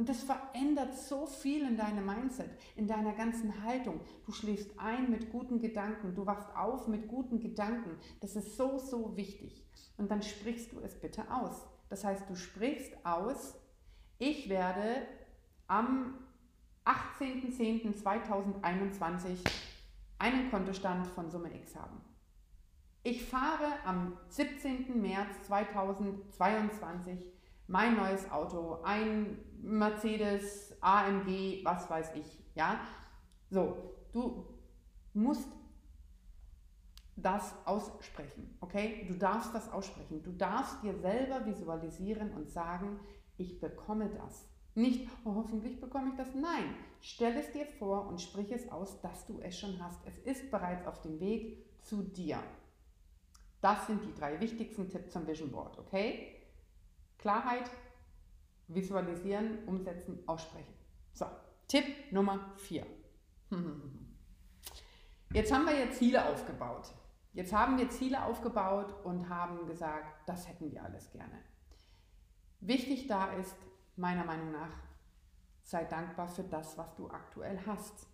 Und 0.00 0.08
das 0.08 0.22
verändert 0.22 0.96
so 0.96 1.26
viel 1.26 1.60
in 1.60 1.76
deinem 1.76 2.06
Mindset, 2.06 2.48
in 2.74 2.86
deiner 2.86 3.12
ganzen 3.12 3.62
Haltung. 3.62 4.00
Du 4.24 4.32
schläfst 4.32 4.70
ein 4.78 5.10
mit 5.10 5.30
guten 5.30 5.60
Gedanken, 5.60 6.14
du 6.14 6.24
wachst 6.24 6.48
auf 6.56 6.88
mit 6.88 7.06
guten 7.06 7.38
Gedanken. 7.38 7.98
Das 8.20 8.34
ist 8.34 8.56
so, 8.56 8.78
so 8.78 9.14
wichtig. 9.14 9.62
Und 9.98 10.10
dann 10.10 10.22
sprichst 10.22 10.72
du 10.72 10.80
es 10.80 10.98
bitte 10.98 11.30
aus. 11.30 11.66
Das 11.90 12.02
heißt, 12.02 12.30
du 12.30 12.34
sprichst 12.34 13.04
aus, 13.04 13.56
ich 14.18 14.48
werde 14.48 15.06
am 15.66 16.14
18.10.2021 16.86 19.36
einen 20.18 20.50
Kontostand 20.50 21.08
von 21.08 21.30
Summe 21.30 21.54
X 21.54 21.76
haben. 21.76 22.00
Ich 23.02 23.26
fahre 23.26 23.66
am 23.84 24.16
17. 24.30 24.98
März 24.98 25.42
2022 25.42 27.34
mein 27.70 27.96
neues 27.96 28.28
Auto, 28.32 28.80
ein 28.82 29.38
Mercedes 29.62 30.76
AMG, 30.80 31.64
was 31.64 31.88
weiß 31.88 32.16
ich, 32.16 32.44
ja. 32.56 32.80
So, 33.48 33.94
du 34.12 34.44
musst 35.14 35.48
das 37.14 37.54
aussprechen, 37.66 38.56
okay? 38.60 39.04
Du 39.06 39.14
darfst 39.14 39.54
das 39.54 39.70
aussprechen. 39.72 40.22
Du 40.22 40.32
darfst 40.32 40.82
dir 40.82 40.94
selber 40.94 41.46
visualisieren 41.46 42.32
und 42.32 42.50
sagen, 42.50 42.98
ich 43.36 43.60
bekomme 43.60 44.08
das. 44.08 44.48
Nicht, 44.74 45.08
oh, 45.24 45.34
hoffentlich 45.36 45.80
bekomme 45.80 46.10
ich 46.10 46.16
das. 46.16 46.34
Nein, 46.34 46.74
stell 47.00 47.36
es 47.36 47.52
dir 47.52 47.66
vor 47.78 48.08
und 48.08 48.20
sprich 48.20 48.50
es 48.50 48.70
aus, 48.70 49.00
dass 49.00 49.26
du 49.26 49.38
es 49.40 49.56
schon 49.56 49.80
hast. 49.82 50.00
Es 50.06 50.18
ist 50.18 50.50
bereits 50.50 50.86
auf 50.86 51.00
dem 51.02 51.20
Weg 51.20 51.64
zu 51.82 52.02
dir. 52.02 52.38
Das 53.60 53.86
sind 53.86 54.02
die 54.04 54.14
drei 54.14 54.40
wichtigsten 54.40 54.88
Tipps 54.88 55.12
zum 55.12 55.26
Vision 55.26 55.52
Board, 55.52 55.78
okay? 55.78 56.39
Klarheit, 57.20 57.70
visualisieren, 58.68 59.64
umsetzen, 59.66 60.18
aussprechen. 60.26 60.72
So, 61.12 61.26
Tipp 61.68 61.84
Nummer 62.12 62.52
4. 62.56 62.86
Jetzt 65.32 65.52
haben 65.52 65.66
wir 65.66 65.78
ja 65.78 65.90
Ziele 65.90 66.26
aufgebaut. 66.26 66.92
Jetzt 67.32 67.52
haben 67.52 67.78
wir 67.78 67.90
Ziele 67.90 68.24
aufgebaut 68.24 69.04
und 69.04 69.28
haben 69.28 69.66
gesagt, 69.66 70.26
das 70.26 70.48
hätten 70.48 70.72
wir 70.72 70.82
alles 70.82 71.10
gerne. 71.12 71.38
Wichtig 72.60 73.06
da 73.06 73.32
ist, 73.34 73.56
meiner 73.96 74.24
Meinung 74.24 74.50
nach, 74.50 74.72
sei 75.62 75.84
dankbar 75.84 76.28
für 76.28 76.42
das, 76.42 76.76
was 76.76 76.94
du 76.96 77.08
aktuell 77.10 77.60
hast. 77.66 78.08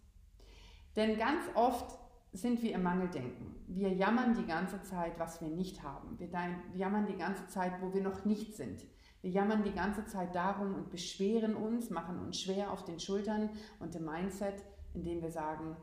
Denn 0.97 1.17
ganz 1.17 1.45
oft 1.55 1.99
sind 2.33 2.63
wir 2.63 2.75
im 2.75 2.83
Mangeldenken. 2.83 3.55
Wir 3.69 3.93
jammern 3.93 4.35
die 4.35 4.47
ganze 4.47 4.83
Zeit, 4.83 5.19
was 5.19 5.41
wir 5.41 5.49
nicht 5.49 5.83
haben. 5.83 6.19
Wir 6.19 6.29
jammern 6.75 7.07
die 7.07 7.17
ganze 7.17 7.47
Zeit, 7.47 7.81
wo 7.81 7.95
wir 7.95 8.03
noch 8.03 8.25
nicht 8.25 8.55
sind. 8.55 8.85
Wir 9.27 9.33
jammern 9.33 9.65
die 9.65 9.73
ganze 9.73 10.07
Zeit 10.07 10.37
darum 10.37 10.77
und 10.77 10.89
beschweren 10.89 11.57
uns, 11.57 11.91
machen 11.91 12.21
uns 12.21 12.41
schwer 12.41 12.71
auf 12.71 12.85
den 12.85 13.01
Schultern 13.01 13.51
und 13.81 13.93
im 13.97 14.05
Mindset, 14.05 14.63
indem 14.95 15.21
wir 15.21 15.33
sagen, 15.33 15.77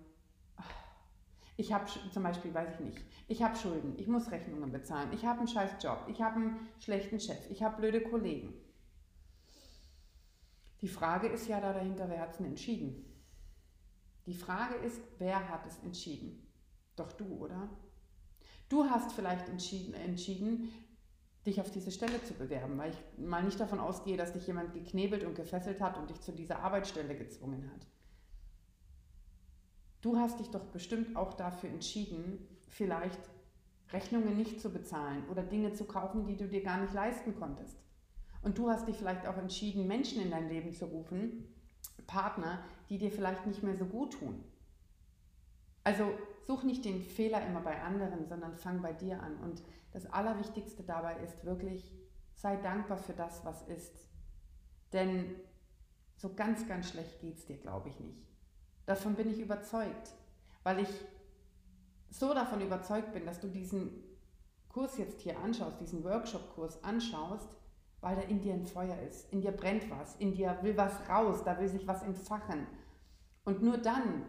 ich 1.57 1.73
habe 1.73 1.83
zum 2.13 2.23
Beispiel, 2.23 2.53
weiß 2.53 2.75
ich 2.75 2.79
nicht, 2.79 3.01
ich 3.27 3.43
habe 3.43 3.57
Schulden, 3.57 3.99
ich 3.99 4.07
muss 4.07 4.31
Rechnungen 4.31 4.71
bezahlen, 4.71 5.11
ich 5.11 5.25
habe 5.25 5.39
einen 5.39 5.49
scheiß 5.49 5.71
Job, 5.83 6.05
ich 6.07 6.21
habe 6.21 6.37
einen 6.37 6.69
schlechten 6.79 7.19
Chef, 7.19 7.51
ich 7.51 7.61
habe 7.61 7.81
blöde 7.81 7.99
Kollegen. 7.99 8.53
Die 10.79 10.87
Frage 10.87 11.27
ist 11.27 11.49
ja 11.49 11.59
da 11.59 11.73
dahinter, 11.73 12.07
wer 12.07 12.21
hat 12.21 12.35
es 12.35 12.39
entschieden? 12.39 13.03
Die 14.25 14.35
Frage 14.35 14.75
ist, 14.75 15.01
wer 15.17 15.49
hat 15.49 15.65
es 15.65 15.79
entschieden? 15.79 16.47
Doch 16.95 17.11
du, 17.11 17.25
oder? 17.25 17.69
Du 18.69 18.85
hast 18.85 19.11
vielleicht 19.11 19.49
entschieden, 19.49 19.95
entschieden, 19.95 20.69
dich 21.45 21.59
auf 21.59 21.71
diese 21.71 21.91
Stelle 21.91 22.23
zu 22.23 22.33
bewerben, 22.33 22.77
weil 22.77 22.91
ich 22.91 22.97
mal 23.17 23.43
nicht 23.43 23.59
davon 23.59 23.79
ausgehe, 23.79 24.17
dass 24.17 24.33
dich 24.33 24.47
jemand 24.47 24.73
geknebelt 24.73 25.23
und 25.23 25.35
gefesselt 25.35 25.81
hat 25.81 25.97
und 25.97 26.09
dich 26.09 26.21
zu 26.21 26.31
dieser 26.31 26.59
Arbeitsstelle 26.59 27.15
gezwungen 27.15 27.69
hat. 27.73 27.85
Du 30.01 30.17
hast 30.17 30.39
dich 30.39 30.49
doch 30.49 30.65
bestimmt 30.65 31.15
auch 31.15 31.33
dafür 31.33 31.69
entschieden, 31.69 32.47
vielleicht 32.67 33.19
Rechnungen 33.91 34.37
nicht 34.37 34.59
zu 34.59 34.71
bezahlen 34.71 35.23
oder 35.29 35.43
Dinge 35.43 35.73
zu 35.73 35.85
kaufen, 35.85 36.25
die 36.25 36.35
du 36.35 36.47
dir 36.47 36.63
gar 36.63 36.81
nicht 36.81 36.93
leisten 36.93 37.35
konntest. 37.35 37.77
Und 38.41 38.57
du 38.57 38.69
hast 38.69 38.87
dich 38.87 38.97
vielleicht 38.97 39.25
auch 39.27 39.37
entschieden, 39.37 39.87
Menschen 39.87 40.21
in 40.21 40.31
dein 40.31 40.49
Leben 40.49 40.73
zu 40.73 40.85
rufen, 40.85 41.47
Partner, 42.07 42.63
die 42.89 42.97
dir 42.97 43.11
vielleicht 43.11 43.45
nicht 43.47 43.63
mehr 43.63 43.75
so 43.75 43.85
gut 43.85 44.13
tun. 44.13 44.43
Also 45.83 46.11
such 46.45 46.63
nicht 46.63 46.85
den 46.85 47.01
Fehler 47.01 47.45
immer 47.45 47.61
bei 47.61 47.81
anderen, 47.81 48.25
sondern 48.25 48.55
fang 48.55 48.81
bei 48.81 48.93
dir 48.93 49.21
an. 49.21 49.37
Und 49.37 49.61
das 49.91 50.05
Allerwichtigste 50.11 50.83
dabei 50.83 51.17
ist 51.19 51.43
wirklich, 51.45 51.91
sei 52.35 52.57
dankbar 52.57 52.97
für 52.97 53.13
das, 53.13 53.43
was 53.45 53.61
ist. 53.63 54.07
Denn 54.91 55.35
so 56.15 56.33
ganz, 56.33 56.67
ganz 56.67 56.89
schlecht 56.89 57.19
geht 57.19 57.37
es 57.37 57.45
dir, 57.45 57.57
glaube 57.57 57.89
ich, 57.89 57.99
nicht. 57.99 58.27
Davon 58.85 59.15
bin 59.15 59.29
ich 59.29 59.39
überzeugt, 59.39 60.13
weil 60.63 60.79
ich 60.79 60.89
so 62.09 62.33
davon 62.33 62.61
überzeugt 62.61 63.13
bin, 63.13 63.25
dass 63.25 63.39
du 63.39 63.47
diesen 63.47 64.03
Kurs 64.69 64.97
jetzt 64.97 65.21
hier 65.21 65.39
anschaust, 65.39 65.79
diesen 65.79 66.03
Workshop-Kurs 66.03 66.83
anschaust, 66.83 67.49
weil 68.01 68.15
da 68.15 68.21
in 68.23 68.41
dir 68.41 68.53
ein 68.53 68.65
Feuer 68.65 68.97
ist, 69.01 69.31
in 69.31 69.41
dir 69.41 69.51
brennt 69.51 69.89
was, 69.89 70.15
in 70.17 70.33
dir 70.33 70.57
will 70.61 70.75
was 70.75 71.07
raus, 71.07 71.43
da 71.43 71.59
will 71.59 71.69
sich 71.69 71.87
was 71.87 72.03
entfachen. 72.03 72.67
Und 73.45 73.61
nur 73.61 73.77
dann 73.77 74.25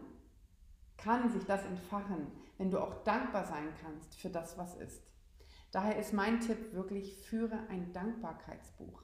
kann 0.97 1.29
sich 1.31 1.45
das 1.45 1.63
entfachen, 1.63 2.27
wenn 2.57 2.71
du 2.71 2.79
auch 2.79 3.03
dankbar 3.03 3.45
sein 3.45 3.69
kannst 3.81 4.15
für 4.15 4.29
das, 4.29 4.57
was 4.57 4.75
ist. 4.75 5.01
Daher 5.71 5.97
ist 5.97 6.13
mein 6.13 6.39
Tipp 6.39 6.73
wirklich, 6.73 7.17
führe 7.17 7.59
ein 7.69 7.91
Dankbarkeitsbuch. 7.91 9.03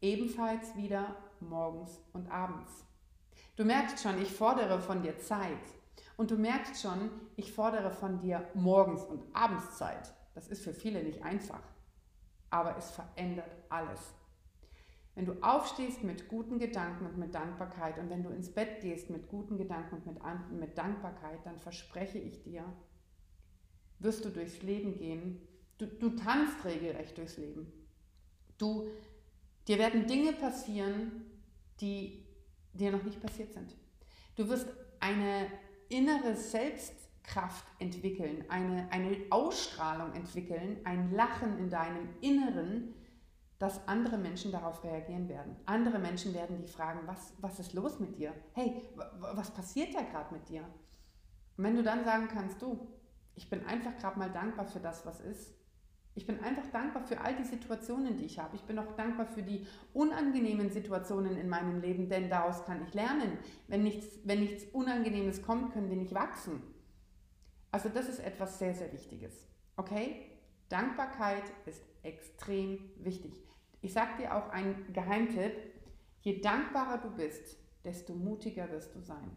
Ebenfalls 0.00 0.74
wieder 0.76 1.16
morgens 1.40 2.00
und 2.12 2.30
abends. 2.30 2.86
Du 3.56 3.64
merkst 3.64 4.02
schon, 4.02 4.20
ich 4.20 4.32
fordere 4.32 4.80
von 4.80 5.02
dir 5.02 5.18
Zeit. 5.18 5.58
Und 6.16 6.30
du 6.30 6.36
merkst 6.36 6.80
schon, 6.80 7.10
ich 7.36 7.52
fordere 7.52 7.90
von 7.90 8.18
dir 8.18 8.48
morgens 8.54 9.02
und 9.02 9.24
abends 9.34 9.76
Zeit. 9.76 10.14
Das 10.34 10.48
ist 10.48 10.64
für 10.64 10.72
viele 10.72 11.02
nicht 11.02 11.22
einfach. 11.22 11.62
Aber 12.50 12.76
es 12.76 12.90
verändert 12.90 13.54
alles. 13.68 14.14
Wenn 15.14 15.26
du 15.26 15.34
aufstehst 15.42 16.02
mit 16.04 16.28
guten 16.28 16.58
Gedanken 16.58 17.04
und 17.04 17.18
mit 17.18 17.34
Dankbarkeit 17.34 17.98
und 17.98 18.08
wenn 18.08 18.22
du 18.22 18.30
ins 18.30 18.48
Bett 18.48 18.80
gehst 18.80 19.10
mit 19.10 19.28
guten 19.28 19.58
Gedanken 19.58 19.96
und 19.96 20.06
mit, 20.06 20.60
mit 20.60 20.78
Dankbarkeit, 20.78 21.44
dann 21.44 21.58
verspreche 21.58 22.18
ich 22.18 22.42
dir, 22.42 22.64
wirst 23.98 24.24
du 24.24 24.30
durchs 24.30 24.62
Leben 24.62 24.96
gehen. 24.96 25.40
Du, 25.76 25.86
du 25.86 26.10
tanzt 26.10 26.64
regelrecht 26.64 27.16
durchs 27.18 27.36
Leben. 27.36 27.70
Du, 28.56 28.88
dir 29.68 29.78
werden 29.78 30.06
Dinge 30.06 30.32
passieren, 30.32 31.26
die 31.80 32.24
dir 32.72 32.90
noch 32.90 33.02
nicht 33.02 33.20
passiert 33.20 33.52
sind. 33.52 33.76
Du 34.36 34.48
wirst 34.48 34.68
eine 34.98 35.46
innere 35.90 36.34
Selbstkraft 36.36 37.66
entwickeln, 37.78 38.46
eine, 38.48 38.90
eine 38.90 39.16
Ausstrahlung 39.28 40.14
entwickeln, 40.14 40.80
ein 40.84 41.12
Lachen 41.12 41.58
in 41.58 41.68
deinem 41.68 42.08
Inneren, 42.22 42.94
dass 43.62 43.86
andere 43.86 44.18
Menschen 44.18 44.50
darauf 44.50 44.82
reagieren 44.82 45.28
werden. 45.28 45.54
Andere 45.66 46.00
Menschen 46.00 46.34
werden 46.34 46.58
dich 46.58 46.72
fragen, 46.72 47.06
was, 47.06 47.32
was 47.38 47.60
ist 47.60 47.74
los 47.74 48.00
mit 48.00 48.18
dir? 48.18 48.34
Hey, 48.54 48.82
was 49.20 49.52
passiert 49.52 49.94
da 49.94 50.02
gerade 50.02 50.34
mit 50.34 50.48
dir? 50.48 50.62
Und 51.56 51.62
wenn 51.62 51.76
du 51.76 51.84
dann 51.84 52.04
sagen 52.04 52.26
kannst, 52.26 52.60
du, 52.60 52.88
ich 53.36 53.48
bin 53.48 53.64
einfach 53.64 53.96
gerade 53.98 54.18
mal 54.18 54.32
dankbar 54.32 54.66
für 54.66 54.80
das, 54.80 55.06
was 55.06 55.20
ist. 55.20 55.54
Ich 56.16 56.26
bin 56.26 56.42
einfach 56.42 56.66
dankbar 56.72 57.04
für 57.04 57.20
all 57.20 57.36
die 57.36 57.44
Situationen, 57.44 58.16
die 58.16 58.24
ich 58.24 58.40
habe. 58.40 58.56
Ich 58.56 58.62
bin 58.62 58.80
auch 58.80 58.96
dankbar 58.96 59.26
für 59.26 59.44
die 59.44 59.64
unangenehmen 59.94 60.68
Situationen 60.68 61.36
in 61.36 61.48
meinem 61.48 61.80
Leben, 61.80 62.08
denn 62.08 62.28
daraus 62.28 62.64
kann 62.64 62.82
ich 62.82 62.92
lernen. 62.94 63.38
Wenn 63.68 63.84
nichts, 63.84 64.18
wenn 64.24 64.40
nichts 64.40 64.64
Unangenehmes 64.72 65.40
kommt, 65.40 65.72
können 65.72 65.88
wir 65.88 65.96
nicht 65.96 66.14
wachsen. 66.14 66.64
Also 67.70 67.90
das 67.90 68.08
ist 68.08 68.18
etwas 68.18 68.58
sehr, 68.58 68.74
sehr 68.74 68.92
Wichtiges. 68.92 69.46
Okay? 69.76 70.32
Dankbarkeit 70.68 71.44
ist 71.64 71.84
extrem 72.02 72.90
wichtig. 72.96 73.32
Ich 73.82 73.92
sage 73.92 74.22
dir 74.22 74.34
auch 74.34 74.48
einen 74.48 74.92
Geheimtipp. 74.92 75.52
Je 76.20 76.40
dankbarer 76.40 76.98
du 76.98 77.10
bist, 77.10 77.58
desto 77.84 78.14
mutiger 78.14 78.70
wirst 78.70 78.94
du 78.94 79.00
sein. 79.00 79.36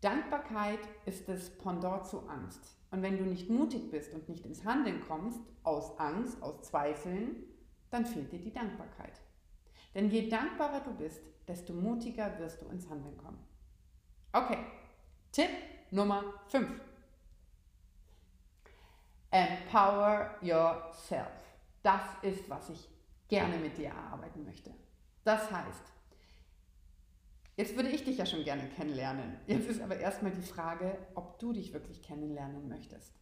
Dankbarkeit 0.00 0.80
ist 1.06 1.28
das 1.28 1.56
Pendant 1.56 2.06
zu 2.06 2.28
Angst. 2.28 2.76
Und 2.90 3.02
wenn 3.02 3.18
du 3.18 3.24
nicht 3.24 3.48
mutig 3.48 3.90
bist 3.90 4.12
und 4.12 4.28
nicht 4.28 4.44
ins 4.44 4.64
Handeln 4.64 5.00
kommst, 5.00 5.40
aus 5.62 5.98
Angst, 5.98 6.42
aus 6.42 6.62
Zweifeln, 6.62 7.44
dann 7.90 8.04
fehlt 8.04 8.32
dir 8.32 8.40
die 8.40 8.52
Dankbarkeit. 8.52 9.20
Denn 9.94 10.10
je 10.10 10.28
dankbarer 10.28 10.80
du 10.80 10.92
bist, 10.94 11.22
desto 11.46 11.72
mutiger 11.72 12.38
wirst 12.38 12.60
du 12.60 12.66
ins 12.66 12.88
Handeln 12.90 13.16
kommen. 13.16 13.38
Okay, 14.32 14.58
Tipp 15.30 15.50
Nummer 15.90 16.34
5. 16.48 16.68
Empower 19.30 20.34
yourself. 20.42 21.30
Das 21.82 22.02
ist, 22.22 22.48
was 22.50 22.70
ich 22.70 22.95
gerne 23.28 23.58
mit 23.58 23.76
dir 23.76 23.88
erarbeiten 23.88 24.44
möchte. 24.44 24.72
Das 25.24 25.50
heißt, 25.50 25.82
jetzt 27.56 27.74
würde 27.76 27.90
ich 27.90 28.04
dich 28.04 28.18
ja 28.18 28.26
schon 28.26 28.44
gerne 28.44 28.68
kennenlernen. 28.70 29.36
Jetzt 29.46 29.68
ist 29.68 29.80
aber 29.80 29.96
erstmal 29.96 30.32
die 30.32 30.42
Frage, 30.42 30.98
ob 31.14 31.38
du 31.38 31.52
dich 31.52 31.72
wirklich 31.72 32.02
kennenlernen 32.02 32.68
möchtest. 32.68 33.12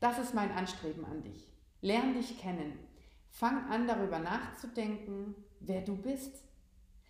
Das 0.00 0.18
ist 0.18 0.34
mein 0.34 0.52
Anstreben 0.52 1.04
an 1.04 1.22
dich. 1.22 1.48
Lern 1.80 2.14
dich 2.14 2.38
kennen. 2.38 2.78
Fang 3.30 3.68
an 3.70 3.86
darüber 3.86 4.18
nachzudenken, 4.18 5.34
wer 5.60 5.82
du 5.82 5.96
bist. 5.96 6.44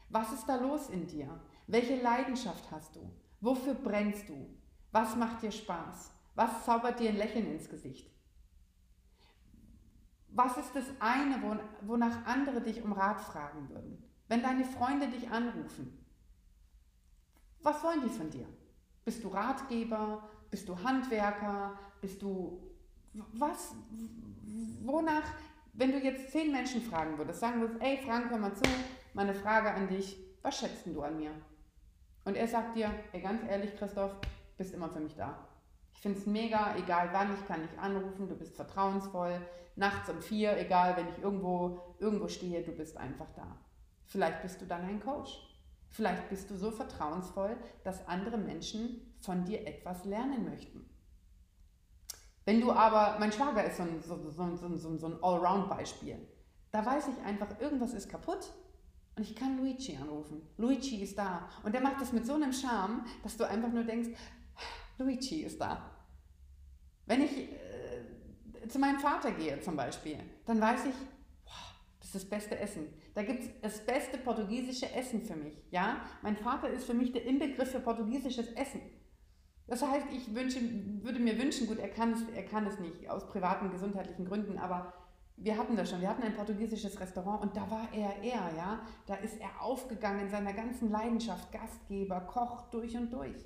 Was 0.09 0.33
ist 0.33 0.47
da 0.47 0.57
los 0.57 0.89
in 0.89 1.07
dir? 1.07 1.41
Welche 1.67 2.01
Leidenschaft 2.01 2.71
hast 2.71 2.97
du? 2.97 3.11
Wofür 3.41 3.75
brennst 3.75 4.29
du? 4.29 4.47
Was 4.91 5.17
macht 5.17 5.43
dir 5.43 5.53
Spaß? 5.53 6.13
Was 6.35 6.65
zaubert 6.65 6.99
dir 6.99 7.11
ein 7.11 7.17
Lächeln 7.17 7.51
ins 7.53 7.69
Gesicht? 7.69 8.11
Was 10.31 10.57
ist 10.57 10.75
das 10.75 10.85
eine, 11.01 11.41
wonach 11.83 12.27
andere 12.27 12.61
dich 12.61 12.83
um 12.83 12.93
Rat 12.93 13.21
fragen 13.21 13.69
würden? 13.71 14.03
Wenn 14.29 14.43
deine 14.43 14.65
Freunde 14.65 15.09
dich 15.09 15.31
anrufen, 15.31 16.05
was 17.63 17.83
wollen 17.83 18.03
die 18.03 18.11
von 18.11 18.31
dir? 18.31 18.47
Bist 19.05 19.25
du 19.25 19.29
Ratgeber? 19.29 20.29
Bist 20.51 20.69
du 20.69 20.79
Handwerker? 20.83 21.79
Bist 22.01 22.23
du 22.23 22.63
was? 23.33 23.75
Wonach, 24.83 25.25
wenn 25.73 25.93
du 25.93 25.99
jetzt 25.99 26.31
zehn 26.31 26.53
Menschen 26.53 26.83
fragen 26.83 27.17
würdest, 27.19 27.41
sagen 27.41 27.61
würdest, 27.61 27.81
ey 27.83 27.99
Frank, 28.05 28.31
hör 28.31 28.39
mal 28.39 28.55
zu, 28.55 28.65
meine 29.15 29.35
Frage 29.35 29.73
an 29.73 29.89
dich, 29.89 30.17
was 30.43 30.59
schätzt 30.59 30.87
du 30.87 31.03
an 31.03 31.17
mir? 31.17 31.33
Und 32.25 32.37
er 32.37 32.47
sagt 32.47 32.77
dir, 32.77 32.93
ey, 33.13 33.23
ganz 33.23 33.43
ehrlich, 33.49 33.75
Christoph, 33.77 34.15
bist 34.59 34.75
immer 34.75 34.91
für 34.91 35.01
mich 35.01 35.17
da. 35.17 35.48
Ich 35.99 36.03
finde 36.03 36.21
es 36.21 36.27
mega, 36.27 36.77
egal 36.77 37.09
wann, 37.11 37.35
ich 37.35 37.45
kann 37.49 37.61
dich 37.61 37.77
anrufen, 37.77 38.29
du 38.29 38.37
bist 38.37 38.55
vertrauensvoll, 38.55 39.41
nachts 39.75 40.09
um 40.09 40.23
vier, 40.23 40.57
egal 40.57 40.97
wenn 40.97 41.09
ich 41.09 41.19
irgendwo, 41.19 41.97
irgendwo 41.99 42.29
stehe, 42.29 42.63
du 42.63 42.71
bist 42.71 42.97
einfach 42.97 43.27
da. 43.35 43.59
Vielleicht 44.05 44.43
bist 44.43 44.61
du 44.61 44.67
dann 44.67 44.83
ein 44.83 45.01
Coach. 45.01 45.41
Vielleicht 45.91 46.29
bist 46.29 46.49
du 46.51 46.57
so 46.57 46.71
vertrauensvoll, 46.71 47.57
dass 47.83 48.07
andere 48.07 48.39
Menschen 48.39 49.13
von 49.19 49.45
dir 49.45 49.67
etwas 49.67 50.05
lernen 50.05 50.49
möchten. 50.49 50.89
Wenn 52.45 52.61
du 52.61 52.71
aber, 52.71 53.19
mein 53.19 53.33
Schwager 53.33 53.65
ist 53.65 53.79
so 53.79 53.83
ein, 53.83 54.01
so, 54.01 54.31
so, 54.31 54.77
so, 54.97 55.07
ein 55.09 55.21
Allround-Beispiel. 55.21 56.29
Da 56.71 56.87
weiß 56.87 57.09
ich 57.09 57.27
einfach, 57.27 57.59
irgendwas 57.59 57.93
ist 57.93 58.09
kaputt 58.09 58.53
und 59.17 59.25
ich 59.25 59.35
kann 59.35 59.59
Luigi 59.59 59.97
anrufen. 59.97 60.43
Luigi 60.59 61.03
ist 61.03 61.19
da. 61.19 61.49
Und 61.65 61.75
der 61.75 61.81
macht 61.81 62.01
das 62.01 62.13
mit 62.13 62.25
so 62.25 62.35
einem 62.35 62.53
Charme, 62.53 63.05
dass 63.25 63.37
du 63.37 63.43
einfach 63.43 63.73
nur 63.73 63.83
denkst, 63.83 64.11
Luigi 64.99 65.43
ist 65.43 65.61
da. 65.61 65.91
Wenn 67.07 67.23
ich 67.23 67.51
äh, 67.53 68.69
zu 68.69 68.79
meinem 68.79 68.99
Vater 68.99 69.31
gehe 69.33 69.61
zum 69.61 69.77
Beispiel, 69.77 70.19
dann 70.45 70.61
weiß 70.61 70.87
ich, 70.87 70.95
boah, 71.45 71.53
das 72.01 72.09
ist 72.09 72.15
das 72.15 72.25
beste 72.25 72.59
Essen. 72.59 72.89
Da 73.15 73.23
gibt 73.23 73.43
es 73.43 73.61
das 73.61 73.87
beste 73.87 74.19
portugiesische 74.19 74.93
Essen 74.93 75.23
für 75.23 75.37
mich. 75.37 75.55
Ja? 75.71 76.03
Mein 76.23 76.37
Vater 76.37 76.69
ist 76.69 76.85
für 76.85 76.95
mich 76.95 77.13
der 77.13 77.25
Inbegriff 77.25 77.71
für 77.71 77.81
portugiesisches 77.81 78.49
Essen. 78.53 78.81
Das 79.67 79.83
heißt, 79.83 80.07
ich 80.13 80.35
wünsche, 80.35 80.61
würde 81.03 81.19
mir 81.19 81.39
wünschen, 81.39 81.67
gut, 81.67 81.79
er 81.79 81.91
kann, 81.91 82.13
es, 82.13 82.23
er 82.35 82.45
kann 82.45 82.67
es 82.67 82.79
nicht 82.79 83.09
aus 83.11 83.27
privaten, 83.27 83.71
gesundheitlichen 83.71 84.25
Gründen, 84.25 84.59
aber 84.59 84.95
wir 85.37 85.57
hatten 85.57 85.77
das 85.77 85.91
schon, 85.91 86.01
wir 86.01 86.09
hatten 86.09 86.23
ein 86.23 86.35
portugiesisches 86.35 86.99
Restaurant 86.99 87.43
und 87.43 87.57
da 87.57 87.71
war 87.71 87.89
er 87.93 88.17
er, 88.23 88.51
ja. 88.57 88.81
Da 89.07 89.15
ist 89.17 89.39
er 89.41 89.63
aufgegangen 89.63 90.21
in 90.21 90.31
seiner 90.31 90.53
ganzen 90.53 90.91
Leidenschaft, 90.91 91.53
Gastgeber, 91.53 92.21
Koch 92.23 92.71
durch 92.71 92.97
und 92.97 93.13
durch. 93.13 93.45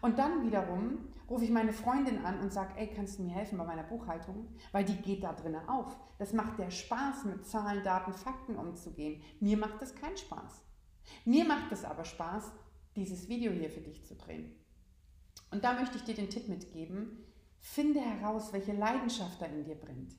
Und 0.00 0.18
dann 0.18 0.44
wiederum 0.44 1.08
rufe 1.28 1.44
ich 1.44 1.50
meine 1.50 1.72
Freundin 1.72 2.24
an 2.24 2.40
und 2.40 2.52
sage, 2.52 2.74
ey, 2.76 2.88
kannst 2.88 3.18
du 3.18 3.22
mir 3.22 3.32
helfen 3.32 3.58
bei 3.58 3.64
meiner 3.64 3.82
Buchhaltung? 3.82 4.48
Weil 4.72 4.84
die 4.84 4.96
geht 4.96 5.24
da 5.24 5.32
drinnen 5.32 5.68
auf. 5.68 5.96
Das 6.18 6.32
macht 6.32 6.58
der 6.58 6.70
Spaß, 6.70 7.24
mit 7.24 7.46
Zahlen, 7.46 7.82
Daten, 7.82 8.12
Fakten 8.12 8.56
umzugehen. 8.56 9.22
Mir 9.40 9.56
macht 9.56 9.80
das 9.80 9.94
keinen 9.94 10.16
Spaß. 10.16 10.62
Mir 11.24 11.44
macht 11.44 11.72
es 11.72 11.84
aber 11.84 12.04
Spaß, 12.04 12.52
dieses 12.96 13.28
Video 13.28 13.52
hier 13.52 13.70
für 13.70 13.80
dich 13.80 14.04
zu 14.04 14.14
drehen. 14.14 14.54
Und 15.50 15.64
da 15.64 15.74
möchte 15.74 15.96
ich 15.96 16.04
dir 16.04 16.14
den 16.14 16.30
Tipp 16.30 16.48
mitgeben, 16.48 17.24
finde 17.60 18.00
heraus, 18.00 18.52
welche 18.52 18.72
Leidenschaft 18.72 19.40
da 19.40 19.46
in 19.46 19.64
dir 19.64 19.76
brennt. 19.76 20.14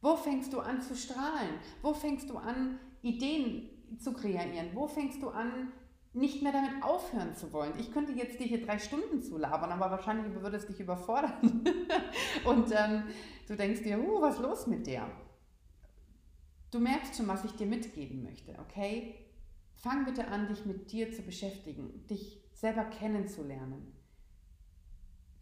Wo 0.00 0.16
fängst 0.16 0.52
du 0.52 0.60
an 0.60 0.80
zu 0.80 0.94
strahlen? 0.94 1.58
Wo 1.82 1.92
fängst 1.92 2.30
du 2.30 2.36
an, 2.36 2.78
Ideen 3.02 3.70
zu 3.98 4.12
kreieren? 4.12 4.70
Wo 4.74 4.86
fängst 4.86 5.22
du 5.22 5.30
an, 5.30 5.72
nicht 6.16 6.42
mehr 6.42 6.52
damit 6.52 6.82
aufhören 6.82 7.34
zu 7.34 7.52
wollen. 7.52 7.74
Ich 7.78 7.92
könnte 7.92 8.12
jetzt 8.12 8.40
dir 8.40 8.46
hier 8.46 8.64
drei 8.64 8.78
Stunden 8.78 9.22
zulabern, 9.22 9.70
aber 9.70 9.90
wahrscheinlich 9.90 10.34
würde 10.40 10.56
es 10.56 10.66
dich 10.66 10.80
überfordern. 10.80 11.62
Und 12.44 12.72
ähm, 12.72 13.04
du 13.46 13.54
denkst 13.54 13.82
dir, 13.82 13.98
uh, 13.98 14.22
was 14.22 14.36
ist 14.36 14.42
los 14.42 14.66
mit 14.66 14.86
der? 14.86 15.10
Du 16.70 16.80
merkst 16.80 17.16
schon, 17.16 17.28
was 17.28 17.44
ich 17.44 17.52
dir 17.52 17.66
mitgeben 17.66 18.22
möchte, 18.22 18.56
okay? 18.58 19.26
Fang 19.74 20.06
bitte 20.06 20.26
an, 20.28 20.48
dich 20.48 20.64
mit 20.64 20.90
dir 20.90 21.12
zu 21.12 21.22
beschäftigen, 21.22 22.06
dich 22.06 22.42
selber 22.54 22.84
kennenzulernen. 22.84 23.92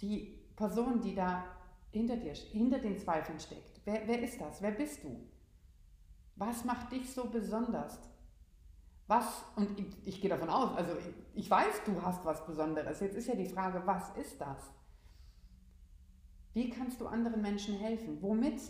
Die 0.00 0.40
Person, 0.56 1.00
die 1.00 1.14
da 1.14 1.44
hinter 1.92 2.16
dir, 2.16 2.34
hinter 2.34 2.80
den 2.80 2.98
Zweifeln 2.98 3.38
steckt, 3.38 3.80
wer, 3.84 4.02
wer 4.06 4.20
ist 4.20 4.40
das? 4.40 4.60
Wer 4.60 4.72
bist 4.72 5.04
du? 5.04 5.24
Was 6.34 6.64
macht 6.64 6.90
dich 6.90 7.12
so 7.12 7.30
besonders? 7.30 8.00
Was, 9.06 9.44
und 9.56 9.78
ich, 9.78 9.86
ich 10.06 10.20
gehe 10.20 10.30
davon 10.30 10.48
aus, 10.48 10.76
also 10.76 10.92
ich, 10.98 11.42
ich 11.44 11.50
weiß, 11.50 11.82
du 11.84 12.00
hast 12.02 12.24
was 12.24 12.46
Besonderes. 12.46 13.00
Jetzt 13.00 13.16
ist 13.16 13.28
ja 13.28 13.34
die 13.34 13.48
Frage, 13.48 13.82
was 13.84 14.16
ist 14.16 14.40
das? 14.40 14.58
Wie 16.54 16.70
kannst 16.70 17.00
du 17.00 17.06
anderen 17.06 17.42
Menschen 17.42 17.74
helfen? 17.76 18.22
Womit? 18.22 18.62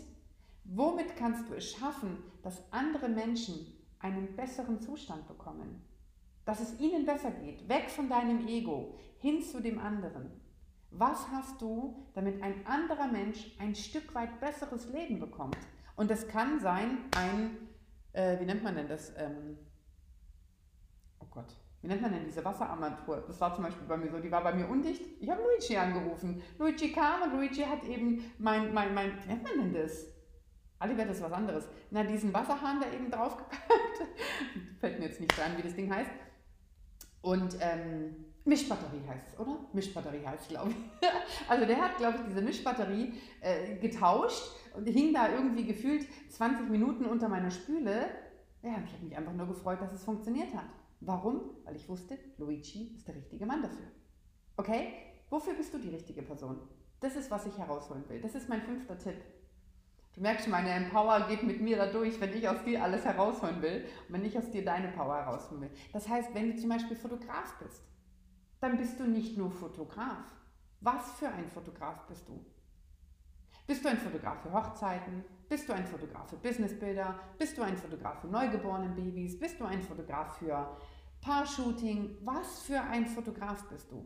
Womit 0.65 1.15
kannst 1.15 1.47
du 1.47 1.53
es 1.53 1.71
schaffen, 1.71 2.17
dass 2.41 2.63
andere 2.71 3.07
Menschen 3.07 3.67
einen 3.99 4.35
besseren 4.35 4.81
Zustand 4.81 5.27
bekommen? 5.27 5.81
Dass 6.43 6.59
es 6.59 6.79
ihnen 6.79 7.05
besser 7.05 7.31
geht, 7.31 7.69
weg 7.69 7.89
von 7.89 8.09
deinem 8.09 8.47
Ego, 8.47 8.95
hin 9.19 9.41
zu 9.41 9.61
dem 9.61 9.79
anderen. 9.79 10.31
Was 10.91 11.27
hast 11.29 11.61
du, 11.61 12.07
damit 12.13 12.41
ein 12.41 12.65
anderer 12.65 13.07
Mensch 13.07 13.55
ein 13.59 13.75
Stück 13.75 14.13
weit 14.15 14.39
besseres 14.39 14.91
Leben 14.91 15.19
bekommt? 15.19 15.57
Und 15.95 16.09
das 16.09 16.27
kann 16.27 16.59
sein, 16.59 16.97
ein, 17.15 17.57
äh, 18.13 18.39
wie 18.39 18.45
nennt 18.45 18.63
man 18.63 18.75
denn 18.75 18.87
das? 18.87 19.13
Ähm, 19.17 19.57
Gott, 21.31 21.55
wie 21.81 21.87
nennt 21.87 22.01
man 22.01 22.11
denn 22.11 22.25
diese 22.25 22.43
Wasserarmatur? 22.43 23.23
Das 23.27 23.39
war 23.39 23.53
zum 23.53 23.63
Beispiel 23.63 23.87
bei 23.87 23.97
mir 23.97 24.09
so, 24.09 24.19
die 24.19 24.31
war 24.31 24.43
bei 24.43 24.53
mir 24.53 24.67
undicht. 24.67 25.01
Ich 25.19 25.29
habe 25.29 25.41
Luigi 25.41 25.77
angerufen. 25.77 26.41
Luigi 26.57 26.91
kam 26.91 27.21
und 27.23 27.33
Luigi 27.33 27.61
hat 27.61 27.83
eben 27.83 28.31
mein, 28.39 28.73
mein, 28.73 28.93
mein, 28.93 29.11
wie 29.21 29.27
nennt 29.27 29.43
man 29.43 29.57
denn 29.59 29.73
das? 29.73 30.07
Alibert 30.79 31.09
ist 31.09 31.21
was 31.21 31.31
anderes. 31.31 31.67
Na, 31.91 32.03
diesen 32.03 32.33
Wasserhahn 32.33 32.81
da 32.81 32.91
eben 32.91 33.09
draufgepackt. 33.09 33.61
Fällt 34.79 34.99
mir 34.99 35.05
jetzt 35.05 35.21
nicht 35.21 35.37
dran, 35.37 35.57
wie 35.57 35.61
das 35.61 35.75
Ding 35.75 35.93
heißt. 35.93 36.11
Und 37.21 37.55
ähm, 37.59 38.15
Mischbatterie 38.45 39.01
heißt 39.07 39.33
es, 39.33 39.39
oder? 39.39 39.57
Mischbatterie 39.73 40.25
heißt 40.25 40.43
es, 40.43 40.47
glaube 40.49 40.71
ich. 40.71 40.77
also 41.49 41.65
der 41.65 41.81
hat, 41.81 41.97
glaube 41.97 42.17
ich, 42.17 42.25
diese 42.29 42.41
Mischbatterie 42.41 43.13
äh, 43.41 43.77
getauscht 43.77 44.55
und 44.75 44.87
hing 44.87 45.13
da 45.13 45.29
irgendwie 45.29 45.65
gefühlt 45.65 46.07
20 46.31 46.69
Minuten 46.69 47.05
unter 47.05 47.29
meiner 47.29 47.49
Spüle. 47.49 48.07
Ja, 48.61 48.71
ich 48.85 48.93
habe 48.93 49.05
mich 49.05 49.17
einfach 49.17 49.33
nur 49.33 49.47
gefreut, 49.47 49.81
dass 49.81 49.93
es 49.93 50.03
funktioniert 50.03 50.53
hat. 50.53 50.65
Warum? 51.01 51.41
Weil 51.63 51.75
ich 51.75 51.87
wusste, 51.87 52.17
Luigi 52.37 52.95
ist 52.95 53.07
der 53.07 53.15
richtige 53.15 53.45
Mann 53.45 53.61
dafür. 53.61 53.87
Okay? 54.57 54.93
Wofür 55.29 55.53
bist 55.53 55.73
du 55.73 55.77
die 55.77 55.89
richtige 55.89 56.21
Person? 56.21 56.59
Das 56.99 57.15
ist, 57.15 57.29
was 57.29 57.45
ich 57.45 57.57
herausholen 57.57 58.07
will. 58.09 58.21
Das 58.21 58.35
ist 58.35 58.49
mein 58.49 58.61
fünfter 58.61 58.97
Tipp. 58.97 59.17
Du 60.15 60.21
merkst, 60.21 60.47
meine 60.47 60.69
Empower 60.69 61.27
geht 61.27 61.43
mit 61.43 61.61
mir 61.61 61.75
da 61.75 61.87
durch, 61.87 62.21
wenn 62.21 62.33
ich 62.33 62.47
aus 62.47 62.63
dir 62.63 62.81
alles 62.81 63.03
herausholen 63.03 63.61
will 63.61 63.85
und 64.07 64.13
wenn 64.13 64.23
ich 64.23 64.37
aus 64.37 64.49
dir 64.49 64.63
deine 64.63 64.87
Power 64.87 65.17
herausholen 65.17 65.63
will. 65.63 65.71
Das 65.91 66.07
heißt, 66.07 66.33
wenn 66.33 66.51
du 66.51 66.57
zum 66.57 66.69
Beispiel 66.69 66.95
Fotograf 66.95 67.53
bist, 67.59 67.83
dann 68.61 68.77
bist 68.77 68.97
du 68.97 69.03
nicht 69.03 69.37
nur 69.37 69.51
Fotograf. 69.51 70.25
Was 70.79 71.11
für 71.13 71.27
ein 71.27 71.49
Fotograf 71.49 72.07
bist 72.07 72.29
du? 72.29 72.45
Bist 73.67 73.83
du 73.83 73.89
ein 73.89 73.97
Fotograf 73.97 74.43
für 74.43 74.53
Hochzeiten? 74.53 75.25
Bist 75.49 75.67
du 75.67 75.73
ein 75.73 75.85
Fotograf 75.85 76.29
für 76.29 76.35
Businessbilder? 76.35 77.19
Bist 77.39 77.57
du 77.57 77.63
ein 77.63 77.75
Fotograf 77.75 78.21
für 78.21 78.27
neugeborene 78.27 78.89
Babys? 78.89 79.39
Bist 79.39 79.59
du 79.59 79.65
ein 79.65 79.81
Fotograf 79.81 80.37
für 80.37 80.77
Paar-Shooting? 81.21 82.17
Was 82.21 82.61
für 82.61 82.79
ein 82.79 83.07
Fotograf 83.07 83.67
bist 83.67 83.91
du? 83.91 84.05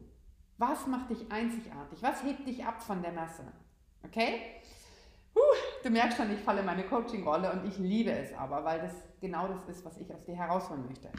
Was 0.57 0.87
macht 0.87 1.09
dich 1.09 1.29
einzigartig? 1.29 2.01
Was 2.01 2.23
hebt 2.23 2.47
dich 2.47 2.63
ab 2.63 2.81
von 2.81 3.01
der 3.01 3.11
Masse? 3.11 3.51
Okay? 4.03 4.61
Puh, 5.33 5.41
du 5.83 5.89
merkst 5.89 6.17
schon, 6.17 6.31
ich 6.31 6.39
falle 6.39 6.61
in 6.61 6.65
meine 6.65 6.83
Coaching-Rolle 6.83 7.51
und 7.51 7.65
ich 7.65 7.77
liebe 7.77 8.11
es 8.11 8.33
aber, 8.33 8.63
weil 8.63 8.79
das 8.79 8.93
genau 9.19 9.49
das 9.49 9.65
ist, 9.67 9.83
was 9.83 9.97
ich 9.97 10.13
aus 10.13 10.23
dir 10.23 10.37
herausholen 10.37 10.85
möchte. 10.85 11.11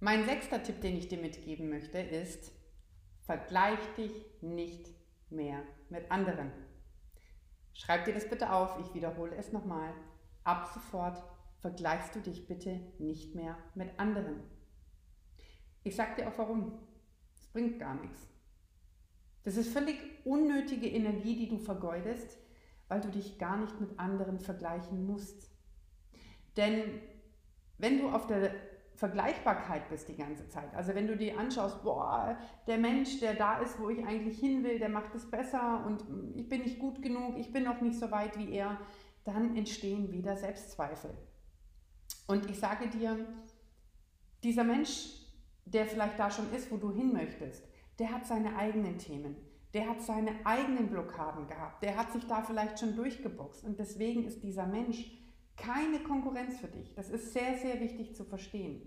Mein 0.00 0.24
sechster 0.24 0.62
Tipp, 0.62 0.80
den 0.80 0.96
ich 0.96 1.08
dir 1.08 1.18
mitgeben 1.18 1.68
möchte, 1.68 1.98
ist, 1.98 2.52
vergleich 3.26 3.78
dich 3.96 4.12
nicht 4.40 4.90
mehr 5.34 5.62
mit 5.90 6.10
anderen. 6.10 6.52
Schreib 7.72 8.04
dir 8.04 8.14
das 8.14 8.28
bitte 8.28 8.52
auf, 8.52 8.78
ich 8.80 8.94
wiederhole 8.94 9.34
es 9.36 9.52
nochmal. 9.52 9.92
Ab 10.44 10.70
sofort 10.72 11.22
vergleichst 11.58 12.14
du 12.14 12.20
dich 12.20 12.46
bitte 12.46 12.80
nicht 12.98 13.34
mehr 13.34 13.56
mit 13.74 13.98
anderen. 13.98 14.42
Ich 15.82 15.96
sag 15.96 16.16
dir 16.16 16.28
auch 16.28 16.38
warum. 16.38 16.78
Es 17.34 17.48
bringt 17.48 17.78
gar 17.78 17.94
nichts. 17.94 18.28
Das 19.42 19.56
ist 19.56 19.72
völlig 19.72 19.98
unnötige 20.24 20.88
Energie, 20.88 21.36
die 21.36 21.48
du 21.48 21.58
vergeudest, 21.58 22.38
weil 22.88 23.00
du 23.00 23.08
dich 23.08 23.38
gar 23.38 23.58
nicht 23.58 23.80
mit 23.80 23.98
anderen 23.98 24.40
vergleichen 24.40 25.06
musst. 25.06 25.50
Denn 26.56 27.00
wenn 27.78 27.98
du 27.98 28.08
auf 28.08 28.26
der 28.26 28.54
Vergleichbarkeit 28.96 29.88
bist 29.88 30.08
die 30.08 30.16
ganze 30.16 30.48
Zeit. 30.48 30.74
Also 30.74 30.94
wenn 30.94 31.08
du 31.08 31.16
dir 31.16 31.38
anschaust, 31.38 31.82
boah, 31.82 32.38
der 32.66 32.78
Mensch, 32.78 33.18
der 33.20 33.34
da 33.34 33.58
ist, 33.58 33.78
wo 33.80 33.88
ich 33.88 34.04
eigentlich 34.06 34.38
hin 34.38 34.62
will, 34.62 34.78
der 34.78 34.88
macht 34.88 35.14
es 35.14 35.28
besser 35.28 35.84
und 35.84 36.04
ich 36.36 36.48
bin 36.48 36.62
nicht 36.62 36.78
gut 36.78 37.02
genug, 37.02 37.36
ich 37.36 37.52
bin 37.52 37.64
noch 37.64 37.80
nicht 37.80 37.98
so 37.98 38.10
weit 38.10 38.38
wie 38.38 38.52
er, 38.52 38.78
dann 39.24 39.56
entstehen 39.56 40.12
wieder 40.12 40.36
Selbstzweifel. 40.36 41.10
Und 42.28 42.48
ich 42.48 42.58
sage 42.58 42.88
dir, 42.88 43.26
dieser 44.44 44.64
Mensch, 44.64 45.24
der 45.64 45.86
vielleicht 45.86 46.18
da 46.18 46.30
schon 46.30 46.52
ist, 46.52 46.70
wo 46.70 46.76
du 46.76 46.92
hin 46.92 47.12
möchtest, 47.12 47.66
der 47.98 48.12
hat 48.12 48.26
seine 48.26 48.56
eigenen 48.56 48.98
Themen, 48.98 49.36
der 49.72 49.88
hat 49.88 50.02
seine 50.02 50.34
eigenen 50.44 50.88
Blockaden 50.88 51.48
gehabt, 51.48 51.82
der 51.82 51.96
hat 51.96 52.12
sich 52.12 52.26
da 52.26 52.42
vielleicht 52.42 52.78
schon 52.78 52.94
durchgeboxt 52.94 53.64
und 53.64 53.78
deswegen 53.78 54.24
ist 54.24 54.42
dieser 54.42 54.66
Mensch 54.66 55.10
keine 55.56 56.00
Konkurrenz 56.00 56.58
für 56.58 56.68
dich. 56.68 56.94
Das 56.94 57.10
ist 57.10 57.32
sehr, 57.32 57.56
sehr 57.58 57.80
wichtig 57.80 58.14
zu 58.14 58.24
verstehen. 58.24 58.82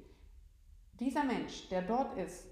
Dieser 1.00 1.24
Mensch, 1.24 1.70
der 1.70 1.82
dort 1.82 2.18
ist, 2.18 2.46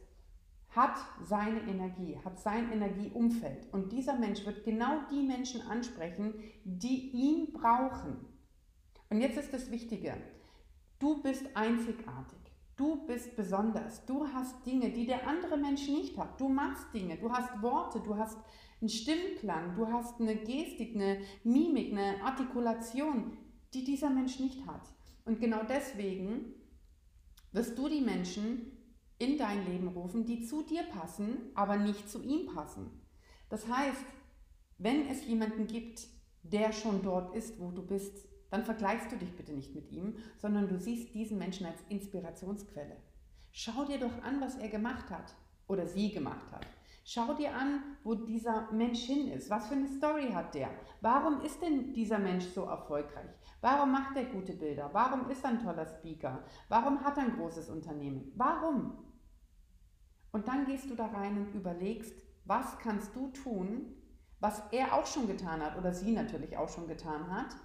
hat 0.70 0.98
seine 1.24 1.62
Energie, 1.62 2.18
hat 2.24 2.40
sein 2.40 2.72
Energieumfeld. 2.72 3.72
Und 3.72 3.92
dieser 3.92 4.18
Mensch 4.18 4.46
wird 4.46 4.66
genau 4.66 5.00
die 5.10 5.24
Menschen 5.24 5.62
ansprechen, 5.62 6.34
die 6.64 7.12
ihn 7.12 7.54
brauchen. 7.54 8.26
Und 9.10 9.22
jetzt 9.22 9.38
ist 9.38 9.54
das 9.54 9.72
Wichtige. 9.72 10.16
Du 11.00 11.22
bist 11.22 11.46
einzigartig. 11.56 12.40
Du 12.76 13.06
bist 13.06 13.36
besonders. 13.38 14.06
Du 14.06 14.28
hast 14.28 14.66
Dinge, 14.66 14.90
die 14.90 15.06
der 15.06 15.26
andere 15.28 15.58
Mensch 15.58 15.88
nicht 15.88 16.18
hat. 16.18 16.40
Du 16.40 16.50
machst 16.50 16.94
Dinge. 16.94 17.18
Du 17.18 17.32
hast 17.32 17.62
Worte. 17.62 18.02
Du 18.02 18.18
hast 18.18 18.38
einen 18.82 18.90
Stimmklang. 18.90 19.76
Du 19.76 19.88
hast 19.88 20.20
eine 20.20 20.36
Gestik, 20.36 20.94
eine 20.96 21.22
Mimik, 21.44 21.94
eine 21.94 22.22
Artikulation, 22.22 23.38
die 23.76 23.84
dieser 23.84 24.10
Mensch 24.10 24.40
nicht 24.40 24.66
hat. 24.66 24.82
Und 25.26 25.40
genau 25.40 25.62
deswegen 25.68 26.54
wirst 27.52 27.78
du 27.78 27.90
die 27.90 28.02
Menschen 28.02 28.72
in 29.18 29.38
dein 29.38 29.66
Leben 29.66 29.88
rufen, 29.88 30.26
die 30.26 30.46
zu 30.46 30.64
dir 30.64 30.84
passen, 30.84 31.52
aber 31.56 31.78
nicht 31.78 32.10
zu 32.10 32.22
ihm 32.22 32.48
passen. 32.54 33.02
Das 33.50 33.68
heißt, 33.68 34.06
wenn 34.78 35.08
es 35.08 35.26
jemanden 35.26 35.68
gibt, 35.68 36.08
der 36.44 36.72
schon 36.72 37.02
dort 37.02 37.36
ist, 37.36 37.60
wo 37.60 37.72
du 37.72 37.86
bist, 37.86 38.28
dann 38.52 38.64
vergleichst 38.64 39.12
du 39.12 39.18
dich 39.18 39.36
bitte 39.36 39.54
nicht 39.54 39.74
mit 39.74 39.92
ihm, 39.92 40.16
sondern 40.38 40.68
du 40.68 40.80
siehst 40.80 41.14
diesen 41.14 41.38
Menschen 41.38 41.66
als 41.66 41.80
Inspirationsquelle. 41.90 42.98
Schau 43.52 43.86
dir 43.86 44.00
doch 44.00 44.22
an, 44.22 44.42
was 44.42 44.56
er 44.56 44.70
gemacht 44.70 45.10
hat 45.10 45.34
oder 45.68 45.88
sie 45.88 46.12
gemacht 46.12 46.52
hat. 46.52 46.68
Schau 47.08 47.36
dir 47.36 47.56
an, 47.56 47.84
wo 48.04 48.16
dieser 48.16 48.72
Mensch 48.72 49.02
hin 49.02 49.28
ist. 49.28 49.52
Was 49.52 49.68
für 49.68 49.76
eine 49.76 49.88
Story 49.88 50.32
hat 50.34 50.56
der? 50.56 50.72
Warum 51.02 51.42
ist 51.42 51.62
denn 51.62 51.94
dieser 51.94 52.18
Mensch 52.18 52.46
so 52.46 52.64
erfolgreich? 52.64 53.30
Warum 53.62 53.92
macht 53.92 54.18
er 54.18 54.26
gute 54.26 54.54
Bilder? 54.54 54.90
Warum 54.92 55.30
ist 55.30 55.44
er 55.44 55.52
ein 55.52 55.64
toller 55.64 55.86
Speaker? 55.86 56.44
Warum 56.68 57.04
hat 57.04 57.18
er 57.18 57.26
ein 57.26 57.38
großes 57.38 57.70
Unternehmen? 57.70 58.32
Warum? 58.36 59.06
Und 60.32 60.48
dann 60.48 60.66
gehst 60.66 60.90
du 60.90 60.96
da 60.96 61.06
rein 61.06 61.38
und 61.38 61.54
überlegst, 61.54 62.12
was 62.44 62.80
kannst 62.80 63.16
du 63.16 63.28
tun, 63.28 63.96
was 64.40 64.64
er 64.72 64.96
auch 64.96 65.06
schon 65.06 65.28
getan 65.28 65.62
hat 65.62 65.78
oder 65.78 65.94
sie 65.94 66.12
natürlich 66.12 66.58
auch 66.58 66.70
schon 66.70 66.88
getan 66.88 67.30
hat, 67.30 67.56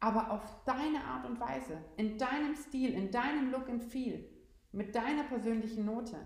aber 0.00 0.30
auf 0.30 0.64
deine 0.64 1.04
Art 1.04 1.26
und 1.26 1.38
Weise, 1.38 1.84
in 1.98 2.16
deinem 2.16 2.56
Stil, 2.56 2.94
in 2.94 3.10
deinem 3.10 3.50
Look 3.50 3.68
and 3.68 3.84
Feel, 3.84 4.26
mit 4.72 4.94
deiner 4.94 5.24
persönlichen 5.24 5.84
Note. 5.84 6.16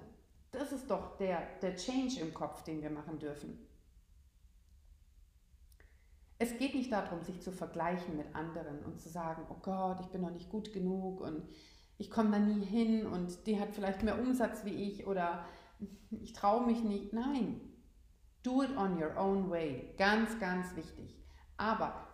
Das 0.52 0.72
ist 0.72 0.90
doch 0.90 1.16
der, 1.16 1.46
der 1.62 1.76
Change 1.76 2.20
im 2.20 2.34
Kopf, 2.34 2.62
den 2.64 2.82
wir 2.82 2.90
machen 2.90 3.18
dürfen. 3.18 3.66
Es 6.38 6.56
geht 6.56 6.74
nicht 6.74 6.90
darum, 6.90 7.22
sich 7.22 7.40
zu 7.42 7.52
vergleichen 7.52 8.16
mit 8.16 8.34
anderen 8.34 8.82
und 8.84 8.98
zu 8.98 9.08
sagen, 9.08 9.42
oh 9.50 9.58
Gott, 9.62 10.00
ich 10.00 10.06
bin 10.06 10.22
noch 10.22 10.30
nicht 10.30 10.50
gut 10.50 10.72
genug 10.72 11.20
und 11.20 11.46
ich 11.98 12.10
komme 12.10 12.30
da 12.30 12.38
nie 12.38 12.64
hin 12.64 13.06
und 13.06 13.46
die 13.46 13.60
hat 13.60 13.74
vielleicht 13.74 14.02
mehr 14.02 14.18
Umsatz 14.18 14.64
wie 14.64 14.74
ich 14.74 15.06
oder 15.06 15.44
ich 16.10 16.32
traue 16.32 16.64
mich 16.64 16.82
nicht. 16.82 17.12
Nein, 17.12 17.60
do 18.42 18.62
it 18.62 18.74
on 18.76 19.00
your 19.00 19.16
own 19.18 19.50
way. 19.50 19.94
Ganz, 19.98 20.38
ganz 20.40 20.74
wichtig. 20.76 21.22
Aber 21.58 22.06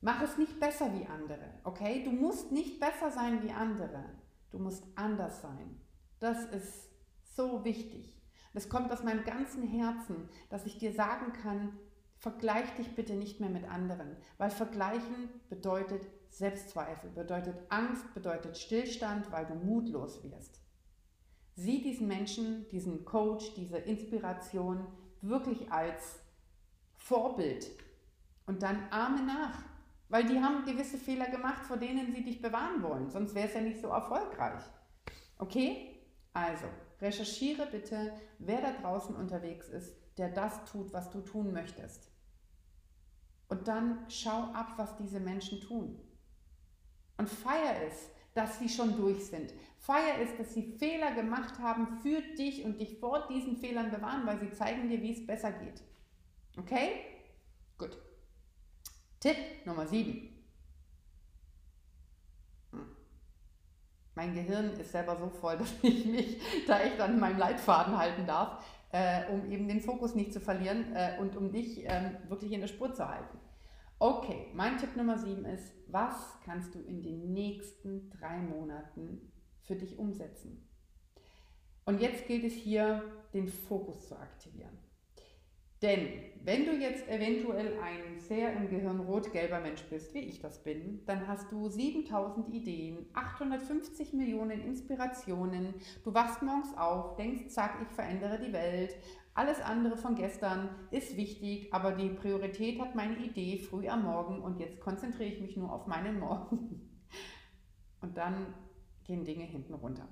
mach 0.00 0.22
es 0.22 0.38
nicht 0.38 0.60
besser 0.60 0.94
wie 0.94 1.06
andere, 1.06 1.54
okay? 1.64 2.04
Du 2.04 2.12
musst 2.12 2.52
nicht 2.52 2.78
besser 2.78 3.10
sein 3.10 3.42
wie 3.42 3.50
andere. 3.50 4.04
Du 4.52 4.60
musst 4.60 4.84
anders 4.94 5.42
sein. 5.42 5.80
Das 6.20 6.44
ist 6.44 6.93
so 7.34 7.64
wichtig. 7.64 8.14
Das 8.52 8.68
kommt 8.68 8.92
aus 8.92 9.02
meinem 9.02 9.24
ganzen 9.24 9.66
Herzen, 9.66 10.28
dass 10.48 10.66
ich 10.66 10.78
dir 10.78 10.92
sagen 10.92 11.32
kann, 11.32 11.76
vergleich 12.16 12.72
dich 12.76 12.94
bitte 12.94 13.14
nicht 13.14 13.40
mehr 13.40 13.50
mit 13.50 13.68
anderen, 13.68 14.16
weil 14.38 14.50
vergleichen 14.50 15.28
bedeutet 15.48 16.06
Selbstzweifel, 16.30 17.10
bedeutet 17.10 17.56
Angst, 17.68 18.14
bedeutet 18.14 18.56
Stillstand, 18.56 19.30
weil 19.30 19.46
du 19.46 19.54
mutlos 19.54 20.22
wirst. 20.24 20.60
Sieh 21.54 21.82
diesen 21.82 22.08
Menschen, 22.08 22.66
diesen 22.68 23.04
Coach, 23.04 23.54
diese 23.54 23.78
Inspiration 23.78 24.86
wirklich 25.20 25.70
als 25.70 26.20
Vorbild 26.96 27.70
und 28.46 28.62
dann 28.62 28.88
ahme 28.90 29.22
nach, 29.22 29.62
weil 30.08 30.24
die 30.24 30.40
haben 30.40 30.64
gewisse 30.64 30.98
Fehler 30.98 31.28
gemacht, 31.28 31.64
vor 31.64 31.76
denen 31.76 32.12
sie 32.14 32.24
dich 32.24 32.40
bewahren 32.40 32.82
wollen, 32.82 33.10
sonst 33.10 33.34
wäre 33.34 33.48
es 33.48 33.54
ja 33.54 33.60
nicht 33.60 33.80
so 33.80 33.88
erfolgreich. 33.88 34.62
Okay? 35.38 36.00
Also, 36.32 36.66
recherchiere 37.04 37.66
bitte, 37.66 38.12
wer 38.38 38.60
da 38.60 38.72
draußen 38.72 39.14
unterwegs 39.14 39.68
ist, 39.68 39.94
der 40.18 40.30
das 40.30 40.64
tut, 40.64 40.92
was 40.92 41.10
du 41.10 41.20
tun 41.20 41.52
möchtest. 41.52 42.10
Und 43.48 43.68
dann 43.68 44.04
schau 44.08 44.44
ab, 44.52 44.72
was 44.76 44.96
diese 44.96 45.20
Menschen 45.20 45.60
tun. 45.60 46.00
Und 47.16 47.28
feier 47.28 47.76
es, 47.86 48.08
dass 48.34 48.58
sie 48.58 48.68
schon 48.68 48.96
durch 48.96 49.26
sind. 49.26 49.54
Feier 49.78 50.20
es, 50.20 50.36
dass 50.36 50.54
sie 50.54 50.76
Fehler 50.78 51.14
gemacht 51.14 51.58
haben 51.60 52.00
für 52.00 52.20
dich 52.36 52.64
und 52.64 52.80
dich 52.80 52.98
vor 52.98 53.28
diesen 53.28 53.56
Fehlern 53.56 53.90
bewahren, 53.90 54.26
weil 54.26 54.40
sie 54.40 54.50
zeigen 54.50 54.88
dir, 54.88 55.00
wie 55.00 55.12
es 55.12 55.24
besser 55.24 55.52
geht. 55.52 55.82
Okay? 56.56 57.04
Gut. 57.78 57.96
Tipp 59.20 59.36
Nummer 59.64 59.86
7. 59.86 60.33
Mein 64.14 64.34
Gehirn 64.34 64.72
ist 64.72 64.92
selber 64.92 65.16
so 65.16 65.28
voll, 65.28 65.56
dass 65.58 65.72
ich 65.82 66.06
mich 66.06 66.40
da 66.66 66.80
echt 66.80 67.00
an 67.00 67.18
meinem 67.18 67.38
Leitfaden 67.38 67.96
halten 67.96 68.26
darf, 68.26 68.64
äh, 68.92 69.26
um 69.30 69.50
eben 69.50 69.68
den 69.68 69.80
Fokus 69.80 70.14
nicht 70.14 70.32
zu 70.32 70.40
verlieren 70.40 70.94
äh, 70.94 71.18
und 71.18 71.36
um 71.36 71.50
dich 71.50 71.84
äh, 71.84 72.12
wirklich 72.28 72.52
in 72.52 72.60
der 72.60 72.68
Spur 72.68 72.92
zu 72.92 73.08
halten. 73.08 73.38
Okay, 73.98 74.48
mein 74.54 74.76
Tipp 74.78 74.96
Nummer 74.96 75.18
7 75.18 75.44
ist, 75.44 75.72
was 75.88 76.38
kannst 76.44 76.74
du 76.74 76.80
in 76.80 77.02
den 77.02 77.32
nächsten 77.32 78.10
drei 78.10 78.38
Monaten 78.38 79.32
für 79.62 79.76
dich 79.76 79.98
umsetzen? 79.98 80.68
Und 81.84 82.00
jetzt 82.00 82.26
gilt 82.26 82.44
es 82.44 82.54
hier, 82.54 83.02
den 83.32 83.48
Fokus 83.48 84.08
zu 84.08 84.18
aktivieren. 84.18 84.78
Denn 85.84 86.08
wenn 86.42 86.64
du 86.64 86.72
jetzt 86.72 87.06
eventuell 87.08 87.78
ein 87.78 88.18
sehr 88.18 88.54
im 88.54 88.70
Gehirn 88.70 89.00
rot-gelber 89.00 89.60
Mensch 89.60 89.82
bist, 89.90 90.14
wie 90.14 90.20
ich 90.20 90.40
das 90.40 90.62
bin, 90.64 91.02
dann 91.04 91.28
hast 91.28 91.52
du 91.52 91.68
7000 91.68 92.48
Ideen, 92.54 93.04
850 93.12 94.14
Millionen 94.14 94.62
Inspirationen, 94.62 95.74
du 96.02 96.14
wachst 96.14 96.40
morgens 96.40 96.74
auf, 96.78 97.16
denkst, 97.16 97.48
zack, 97.48 97.76
ich 97.82 97.94
verändere 97.94 98.38
die 98.38 98.54
Welt, 98.54 98.96
alles 99.34 99.60
andere 99.60 99.98
von 99.98 100.14
gestern 100.14 100.70
ist 100.90 101.18
wichtig, 101.18 101.68
aber 101.74 101.92
die 101.92 102.08
Priorität 102.08 102.80
hat 102.80 102.94
meine 102.94 103.18
Idee 103.18 103.58
früh 103.58 103.86
am 103.86 104.04
Morgen 104.04 104.40
und 104.40 104.58
jetzt 104.60 104.80
konzentriere 104.80 105.28
ich 105.28 105.40
mich 105.42 105.54
nur 105.58 105.70
auf 105.70 105.86
meinen 105.86 106.18
Morgen. 106.18 106.80
Und 108.00 108.18
dann 108.18 108.54
gehen 109.04 109.24
Dinge 109.24 109.44
hinten 109.44 109.72
runter. 109.72 110.06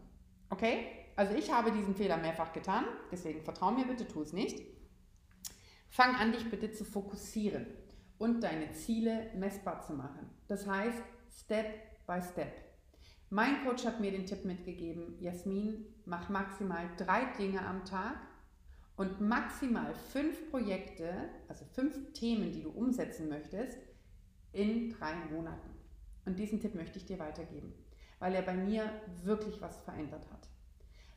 Okay? 0.48 0.86
Also 1.14 1.34
ich 1.34 1.52
habe 1.52 1.72
diesen 1.72 1.94
Fehler 1.94 2.16
mehrfach 2.16 2.54
getan, 2.54 2.84
deswegen 3.10 3.42
vertrau 3.42 3.70
mir 3.70 3.84
bitte, 3.86 4.08
tu 4.08 4.22
es 4.22 4.32
nicht. 4.32 4.71
Fang 5.94 6.14
an, 6.14 6.32
dich 6.32 6.48
bitte 6.48 6.72
zu 6.72 6.86
fokussieren 6.86 7.66
und 8.16 8.42
deine 8.42 8.72
Ziele 8.72 9.30
messbar 9.36 9.82
zu 9.82 9.92
machen. 9.92 10.26
Das 10.48 10.66
heißt, 10.66 11.02
Step 11.30 11.66
by 12.06 12.18
Step. 12.22 12.50
Mein 13.28 13.62
Coach 13.62 13.84
hat 13.84 14.00
mir 14.00 14.10
den 14.10 14.24
Tipp 14.24 14.46
mitgegeben, 14.46 15.20
Jasmin, 15.20 15.84
mach 16.06 16.30
maximal 16.30 16.88
drei 16.96 17.26
Dinge 17.38 17.60
am 17.60 17.84
Tag 17.84 18.16
und 18.96 19.20
maximal 19.20 19.94
fünf 19.94 20.50
Projekte, 20.50 21.12
also 21.46 21.66
fünf 21.74 22.14
Themen, 22.14 22.52
die 22.52 22.62
du 22.62 22.70
umsetzen 22.70 23.28
möchtest, 23.28 23.76
in 24.52 24.88
drei 24.94 25.14
Monaten. 25.30 25.76
Und 26.24 26.38
diesen 26.38 26.58
Tipp 26.58 26.74
möchte 26.74 26.96
ich 26.96 27.04
dir 27.04 27.18
weitergeben, 27.18 27.74
weil 28.18 28.34
er 28.34 28.42
bei 28.42 28.54
mir 28.54 28.90
wirklich 29.24 29.60
was 29.60 29.76
verändert 29.80 30.24
hat. 30.32 30.48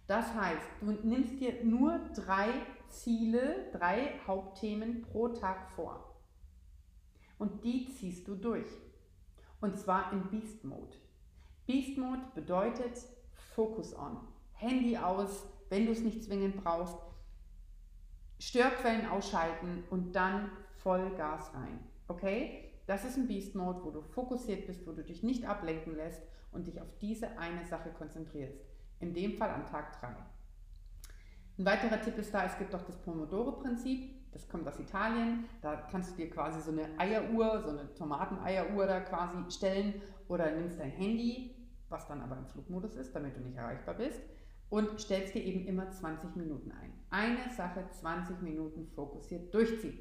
Das 0.08 0.34
heißt, 0.34 0.68
du 0.82 0.92
nimmst 0.92 1.40
dir 1.40 1.64
nur 1.64 2.00
drei 2.16 2.50
Ziele, 2.90 3.70
drei 3.72 4.20
Hauptthemen 4.28 5.02
pro 5.02 5.30
Tag 5.30 5.72
vor. 5.72 6.16
Und 7.38 7.64
die 7.64 7.90
ziehst 7.90 8.28
du 8.28 8.36
durch. 8.36 8.68
Und 9.62 9.78
zwar 9.78 10.14
in 10.14 10.30
Beast 10.30 10.64
Mode. 10.64 10.96
Beast 11.66 11.98
Mode 11.98 12.22
bedeutet 12.36 13.04
Focus 13.56 13.96
on. 13.96 14.18
Handy 14.54 14.98
aus, 14.98 15.44
wenn 15.70 15.86
du 15.86 15.92
es 15.92 16.02
nicht 16.02 16.24
zwingend 16.24 16.64
brauchst. 16.64 16.98
Störquellen 18.40 19.08
ausschalten 19.08 19.84
und 19.90 20.14
dann 20.14 20.52
Vollgas 20.78 21.54
rein. 21.54 21.80
Okay? 22.08 22.72
Das 22.86 23.04
ist 23.04 23.18
ein 23.18 23.28
Beast 23.28 23.56
Mode, 23.56 23.84
wo 23.84 23.90
du 23.90 24.02
fokussiert 24.02 24.68
bist, 24.68 24.86
wo 24.86 24.92
du 24.92 25.04
dich 25.04 25.24
nicht 25.24 25.46
ablenken 25.46 25.96
lässt 25.96 26.22
und 26.52 26.68
dich 26.68 26.80
auf 26.80 26.98
diese 27.02 27.38
eine 27.40 27.66
Sache 27.66 27.90
konzentrierst. 27.90 28.60
In 29.00 29.14
dem 29.14 29.38
Fall 29.38 29.50
am 29.50 29.66
Tag 29.66 30.00
3. 30.00 30.08
Ein 31.58 31.66
weiterer 31.66 32.02
Tipp 32.02 32.18
ist 32.18 32.34
da, 32.34 32.46
es 32.46 32.58
gibt 32.58 32.74
auch 32.76 32.84
das 32.84 32.98
Pomodoro-Prinzip. 32.98 34.32
Das 34.32 34.50
kommt 34.50 34.68
aus 34.68 34.80
Italien. 34.80 35.46
Da 35.62 35.76
kannst 35.90 36.12
du 36.12 36.16
dir 36.18 36.30
quasi 36.30 36.62
so 36.62 36.72
eine 36.72 37.00
Eieruhr, 37.00 37.62
so 37.62 37.70
eine 37.70 37.94
Tomateneieruhr 37.94 38.86
da 38.86 39.00
quasi 39.00 39.38
stellen 39.50 40.02
oder 40.28 40.52
nimmst 40.52 40.80
dein 40.80 40.92
Handy, 40.92 41.56
was 41.88 42.08
dann 42.08 42.22
aber 42.22 42.38
im 42.38 42.46
Flugmodus 42.48 42.96
ist, 42.96 43.16
damit 43.16 43.38
du 43.38 43.42
nicht 43.42 43.56
erreichbar 43.56 43.96
bist, 43.96 44.20
und 44.70 45.00
stellst 45.00 45.36
dir 45.36 45.44
eben 45.44 45.66
immer 45.66 45.90
20 45.90 46.36
Minuten 46.36 46.72
ein. 46.72 46.92
Eine 47.10 47.50
Sache 47.56 47.86
20 47.90 48.42
Minuten 48.42 48.88
fokussiert 48.88 49.54
durchziehen. 49.54 50.00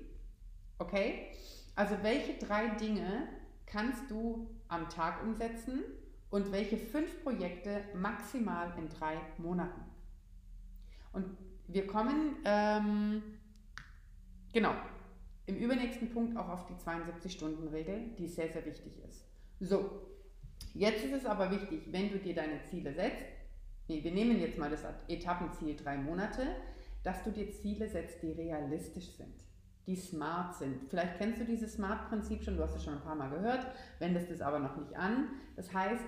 Okay? 0.79 1.31
Also 1.77 1.95
welche 2.03 2.45
drei 2.45 2.69
Dinge 2.71 3.29
kannst 3.67 4.11
du 4.11 4.49
am 4.69 4.89
Tag 4.89 5.23
umsetzen 5.23 5.85
und 6.35 6.51
welche 6.51 6.77
fünf 6.77 7.23
Projekte 7.23 7.83
maximal 7.95 8.73
in 8.77 8.89
drei 8.89 9.19
Monaten? 9.39 9.83
Und 11.13 11.27
wir 11.69 11.87
kommen, 11.87 12.39
ähm, 12.45 13.23
genau, 14.53 14.73
im 15.47 15.57
übernächsten 15.57 16.11
Punkt 16.11 16.37
auch 16.37 16.49
auf 16.49 16.67
die 16.67 16.75
72-Stunden-Regel, 16.75 18.17
die 18.19 18.27
sehr, 18.27 18.49
sehr 18.49 18.67
wichtig 18.67 18.95
ist. 19.09 19.25
So, 19.61 20.09
jetzt 20.73 21.05
ist 21.05 21.13
es 21.13 21.25
aber 21.25 21.53
wichtig, 21.53 21.83
wenn 21.93 22.11
du 22.11 22.19
dir 22.19 22.35
deine 22.35 22.61
Ziele 22.69 22.93
setzt, 22.93 23.27
nee, 23.87 24.03
wir 24.03 24.11
nehmen 24.11 24.41
jetzt 24.41 24.59
mal 24.59 24.71
das 24.71 24.83
Etappenziel 25.07 25.77
drei 25.77 25.97
Monate, 25.97 26.49
dass 27.05 27.23
du 27.23 27.31
dir 27.31 27.49
Ziele 27.53 27.89
setzt, 27.89 28.21
die 28.25 28.33
realistisch 28.33 29.13
sind, 29.13 29.45
die 29.87 29.95
smart 29.95 30.57
sind. 30.57 30.91
Vielleicht 30.91 31.17
kennst 31.17 31.41
du 31.41 31.45
dieses 31.45 31.75
Smart-Prinzip 31.75 32.43
schon, 32.43 32.57
du 32.57 32.65
hast 32.65 32.75
es 32.75 32.83
schon 32.83 32.95
ein 32.95 33.05
paar 33.05 33.15
Mal 33.15 33.31
gehört, 33.31 33.69
wendest 34.01 34.33
es 34.33 34.41
aber 34.41 34.59
noch 34.59 34.77
nicht 34.77 34.97
an. 34.97 35.29
Das 35.55 35.73
heißt, 35.73 36.03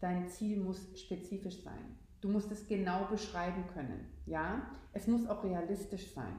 dein 0.00 0.28
Ziel 0.28 0.58
muss 0.58 0.98
spezifisch 0.98 1.62
sein. 1.62 1.98
Du 2.20 2.28
musst 2.28 2.50
es 2.50 2.66
genau 2.66 3.06
beschreiben 3.06 3.64
können. 3.72 4.06
Ja, 4.26 4.70
es 4.92 5.06
muss 5.06 5.28
auch 5.28 5.44
realistisch 5.44 6.12
sein. 6.12 6.34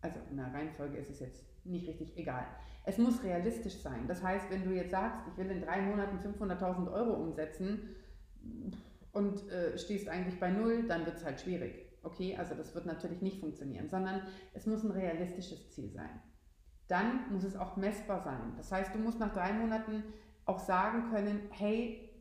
Also 0.00 0.20
in 0.30 0.36
der 0.36 0.52
Reihenfolge 0.52 0.98
ist 0.98 1.10
es 1.10 1.20
jetzt 1.20 1.44
nicht 1.64 1.88
richtig 1.88 2.16
egal. 2.16 2.46
Es 2.84 2.98
muss 2.98 3.22
realistisch 3.22 3.80
sein. 3.80 4.06
Das 4.06 4.22
heißt, 4.22 4.50
wenn 4.50 4.64
du 4.64 4.72
jetzt 4.72 4.90
sagst, 4.90 5.22
ich 5.30 5.36
will 5.38 5.50
in 5.50 5.62
drei 5.62 5.80
Monaten 5.80 6.18
500.000 6.18 6.92
Euro 6.92 7.14
umsetzen 7.14 7.96
und 9.12 9.48
äh, 9.50 9.78
stehst 9.78 10.08
eigentlich 10.08 10.38
bei 10.38 10.50
null, 10.50 10.86
dann 10.86 11.06
wird 11.06 11.16
es 11.16 11.24
halt 11.24 11.40
schwierig. 11.40 11.86
Okay, 12.02 12.36
also 12.36 12.54
das 12.54 12.74
wird 12.74 12.84
natürlich 12.84 13.22
nicht 13.22 13.40
funktionieren, 13.40 13.88
sondern 13.88 14.22
es 14.52 14.66
muss 14.66 14.84
ein 14.84 14.90
realistisches 14.90 15.70
Ziel 15.70 15.90
sein. 15.90 16.20
Dann 16.86 17.32
muss 17.32 17.44
es 17.44 17.56
auch 17.56 17.76
messbar 17.76 18.22
sein. 18.22 18.52
Das 18.58 18.70
heißt, 18.70 18.94
du 18.94 18.98
musst 18.98 19.18
nach 19.18 19.32
drei 19.32 19.54
Monaten 19.54 20.04
auch 20.44 20.58
sagen 20.58 21.10
können, 21.10 21.48
hey, 21.50 22.13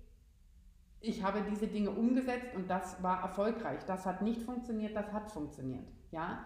ich 1.03 1.21
habe 1.21 1.43
diese 1.49 1.67
Dinge 1.67 1.91
umgesetzt 1.91 2.55
und 2.55 2.69
das 2.69 3.03
war 3.03 3.21
erfolgreich. 3.21 3.83
Das 3.85 4.05
hat 4.05 4.21
nicht 4.21 4.41
funktioniert, 4.41 4.95
das 4.95 5.11
hat 5.11 5.29
funktioniert. 5.29 5.85
Ja? 6.11 6.45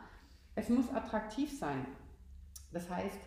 Es 0.55 0.67
muss 0.67 0.89
attraktiv 0.89 1.57
sein. 1.57 1.85
Das 2.73 2.89
heißt, 2.89 3.19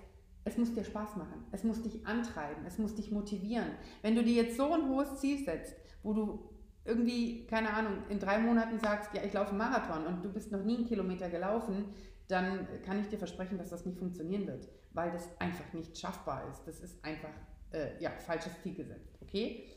es 0.45 0.59
muss 0.59 0.75
dir 0.75 0.83
Spaß 0.83 1.17
machen, 1.17 1.45
es 1.53 1.63
muss 1.63 1.83
dich 1.83 2.05
antreiben, 2.05 2.67
es 2.67 2.79
muss 2.79 2.97
dich 2.97 3.13
motivieren. 3.13 3.71
Wenn 4.03 4.17
du 4.17 4.25
dir 4.25 4.43
jetzt 4.43 4.57
so 4.57 4.73
ein 4.73 4.89
hohes 4.89 5.21
Ziel 5.21 5.45
setzt, 5.45 5.77
wo 6.03 6.15
du 6.15 6.51
irgendwie, 6.85 7.47
keine 7.47 7.73
Ahnung, 7.75 7.99
in 8.09 8.19
drei 8.19 8.39
Monaten 8.39 8.81
sagst, 8.81 9.15
ja, 9.15 9.23
ich 9.23 9.33
laufe 9.33 9.51
einen 9.51 9.59
Marathon 9.59 10.07
und 10.07 10.25
du 10.25 10.33
bist 10.33 10.51
noch 10.51 10.65
nie 10.65 10.79
einen 10.79 10.87
Kilometer 10.87 11.31
gelaufen, 11.31 11.85
dann 12.27 12.67
kann 12.85 13.01
ich 13.01 13.09
dir 13.09 13.19
versprechen, 13.19 13.57
dass 13.57 13.71
das 13.71 13.87
nicht 13.87 13.99
funktionieren 13.99 14.49
wird, 14.49 14.69
weil 14.93 15.13
das 15.13 15.29
einfach 15.41 15.73
nicht 15.75 15.97
schaffbar 15.97 16.49
ist. 16.51 16.65
Das 16.67 16.81
ist 16.81 17.05
einfach, 17.05 17.35
äh, 17.71 18.03
ja, 18.03 18.11
falsches 18.11 18.61
Ziel 18.63 18.75
gesetzt, 18.75 19.17
okay? 19.21 19.69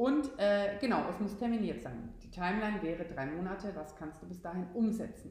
Und 0.00 0.30
äh, 0.38 0.78
genau, 0.80 1.04
es 1.10 1.20
muss 1.20 1.36
terminiert 1.36 1.82
sein. 1.82 2.14
Die 2.22 2.30
Timeline 2.30 2.80
wäre 2.82 3.04
drei 3.04 3.26
Monate, 3.26 3.70
was 3.74 3.94
kannst 3.96 4.22
du 4.22 4.26
bis 4.26 4.40
dahin 4.40 4.66
umsetzen? 4.72 5.30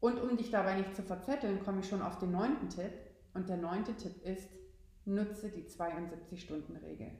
Und 0.00 0.18
um 0.18 0.38
dich 0.38 0.50
dabei 0.50 0.76
nicht 0.76 0.96
zu 0.96 1.02
verzetteln, 1.02 1.62
komme 1.62 1.80
ich 1.80 1.88
schon 1.90 2.00
auf 2.00 2.18
den 2.18 2.30
neunten 2.30 2.70
Tipp. 2.70 2.92
Und 3.34 3.50
der 3.50 3.58
neunte 3.58 3.94
Tipp 3.96 4.24
ist, 4.24 4.48
nutze 5.04 5.50
die 5.50 5.64
72-Stunden-Regel. 5.64 7.10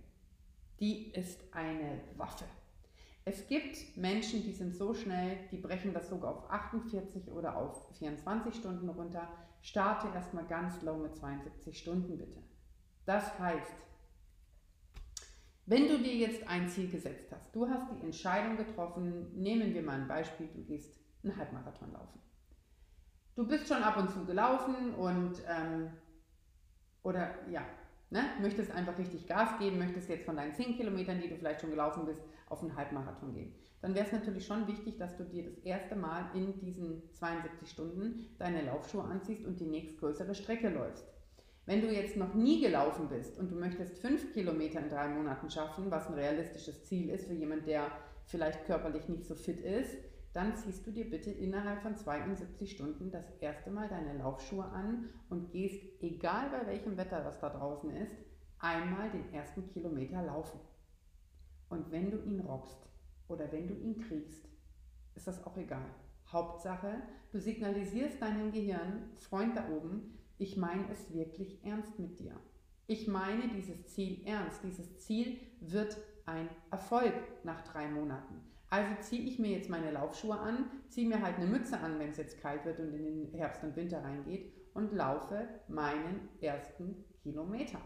Die 0.80 1.12
ist 1.12 1.42
eine 1.52 2.00
Waffe. 2.16 2.46
Es 3.26 3.46
gibt 3.46 3.94
Menschen, 3.98 4.44
die 4.44 4.52
sind 4.52 4.74
so 4.74 4.94
schnell, 4.94 5.36
die 5.50 5.58
brechen 5.58 5.92
das 5.92 6.08
sogar 6.08 6.36
auf 6.36 6.50
48 6.50 7.30
oder 7.32 7.54
auf 7.54 7.86
24 7.98 8.54
Stunden 8.54 8.88
runter. 8.88 9.28
Starte 9.60 10.08
erstmal 10.14 10.46
ganz 10.46 10.80
low 10.80 10.96
mit 10.96 11.14
72 11.16 11.78
Stunden 11.78 12.16
bitte. 12.16 12.40
Das 13.04 13.38
heißt, 13.38 13.74
wenn 15.66 15.88
du 15.88 15.98
dir 15.98 16.14
jetzt 16.14 16.46
ein 16.48 16.68
Ziel 16.68 16.90
gesetzt 16.90 17.32
hast, 17.32 17.54
du 17.54 17.68
hast 17.68 17.90
die 17.90 18.04
Entscheidung 18.04 18.56
getroffen, 18.56 19.40
nehmen 19.40 19.74
wir 19.74 19.82
mal 19.82 20.00
ein 20.00 20.08
Beispiel, 20.08 20.48
du 20.54 20.62
gehst 20.64 20.98
einen 21.22 21.36
Halbmarathon 21.36 21.92
laufen 21.92 22.20
du 23.34 23.46
bist 23.46 23.68
schon 23.68 23.82
ab 23.82 23.96
und 23.96 24.10
zu 24.10 24.24
gelaufen 24.24 24.94
und 24.94 25.42
ähm, 25.48 25.90
oder 27.02 27.34
ja, 27.50 27.62
ne, 28.10 28.22
möchtest 28.40 28.70
einfach 28.70 28.96
richtig 28.98 29.26
Gas 29.26 29.58
geben, 29.58 29.78
möchtest 29.78 30.08
jetzt 30.08 30.24
von 30.24 30.36
deinen 30.36 30.54
10 30.54 30.76
Kilometern, 30.76 31.20
die 31.20 31.28
du 31.28 31.36
vielleicht 31.36 31.60
schon 31.60 31.70
gelaufen 31.70 32.06
bist, 32.06 32.22
auf 32.48 32.62
einen 32.62 32.76
Halbmarathon 32.76 33.34
gehen. 33.34 33.54
Dann 33.82 33.94
wäre 33.94 34.06
es 34.06 34.12
natürlich 34.12 34.46
schon 34.46 34.66
wichtig, 34.66 34.96
dass 34.98 35.16
du 35.16 35.24
dir 35.24 35.44
das 35.44 35.58
erste 35.58 35.96
Mal 35.96 36.30
in 36.34 36.58
diesen 36.60 37.02
72 37.14 37.68
Stunden 37.68 38.34
deine 38.38 38.62
Laufschuhe 38.62 39.04
anziehst 39.04 39.44
und 39.44 39.60
die 39.60 39.66
nächstgrößere 39.66 40.34
Strecke 40.34 40.70
läufst. 40.70 41.04
Wenn 41.66 41.80
du 41.80 41.90
jetzt 41.90 42.16
noch 42.16 42.34
nie 42.34 42.60
gelaufen 42.60 43.08
bist 43.08 43.38
und 43.38 43.50
du 43.50 43.56
möchtest 43.56 43.98
5 43.98 44.34
Kilometer 44.34 44.80
in 44.80 44.90
drei 44.90 45.08
Monaten 45.08 45.48
schaffen, 45.48 45.90
was 45.90 46.08
ein 46.08 46.14
realistisches 46.14 46.84
Ziel 46.84 47.08
ist 47.08 47.26
für 47.26 47.32
jemanden, 47.32 47.64
der 47.64 47.90
vielleicht 48.26 48.66
körperlich 48.66 49.08
nicht 49.08 49.24
so 49.24 49.34
fit 49.34 49.60
ist, 49.60 49.96
dann 50.34 50.56
ziehst 50.56 50.86
du 50.86 50.90
dir 50.90 51.08
bitte 51.08 51.30
innerhalb 51.30 51.80
von 51.80 51.96
72 51.96 52.72
Stunden 52.72 53.10
das 53.10 53.30
erste 53.40 53.70
Mal 53.70 53.88
deine 53.88 54.18
Laufschuhe 54.18 54.64
an 54.64 55.08
und 55.30 55.52
gehst, 55.52 55.80
egal 56.02 56.50
bei 56.50 56.66
welchem 56.66 56.96
Wetter 56.96 57.22
das 57.22 57.38
da 57.38 57.48
draußen 57.48 57.90
ist, 57.90 58.16
einmal 58.58 59.10
den 59.10 59.32
ersten 59.32 59.66
Kilometer 59.68 60.22
laufen. 60.22 60.60
Und 61.68 61.90
wenn 61.92 62.10
du 62.10 62.18
ihn 62.18 62.40
robbst 62.40 62.88
oder 63.28 63.50
wenn 63.52 63.68
du 63.68 63.74
ihn 63.74 64.00
kriegst, 64.00 64.48
ist 65.14 65.26
das 65.26 65.46
auch 65.46 65.56
egal. 65.56 65.86
Hauptsache, 66.26 67.02
du 67.30 67.38
signalisierst 67.38 68.20
deinem 68.20 68.50
Gehirn, 68.52 69.10
Freund 69.14 69.56
da 69.56 69.68
oben, 69.70 70.18
ich 70.38 70.56
meine 70.56 70.90
es 70.90 71.12
wirklich 71.12 71.64
ernst 71.64 71.98
mit 71.98 72.18
dir. 72.18 72.38
Ich 72.86 73.08
meine 73.08 73.48
dieses 73.48 73.86
Ziel 73.86 74.26
ernst. 74.26 74.62
Dieses 74.62 74.98
Ziel 74.98 75.38
wird 75.60 75.96
ein 76.26 76.48
Erfolg 76.70 77.14
nach 77.44 77.62
drei 77.62 77.88
Monaten. 77.88 78.42
Also 78.68 78.90
ziehe 79.00 79.22
ich 79.22 79.38
mir 79.38 79.52
jetzt 79.52 79.70
meine 79.70 79.92
Laufschuhe 79.92 80.36
an, 80.36 80.70
ziehe 80.88 81.08
mir 81.08 81.22
halt 81.22 81.36
eine 81.36 81.46
Mütze 81.46 81.78
an, 81.78 81.98
wenn 81.98 82.10
es 82.10 82.16
jetzt 82.16 82.40
kalt 82.40 82.64
wird 82.64 82.80
und 82.80 82.92
in 82.92 83.04
den 83.04 83.32
Herbst 83.34 83.62
und 83.62 83.76
Winter 83.76 84.02
reingeht 84.02 84.52
und 84.74 84.92
laufe 84.92 85.48
meinen 85.68 86.28
ersten 86.40 87.04
Kilometer. 87.22 87.80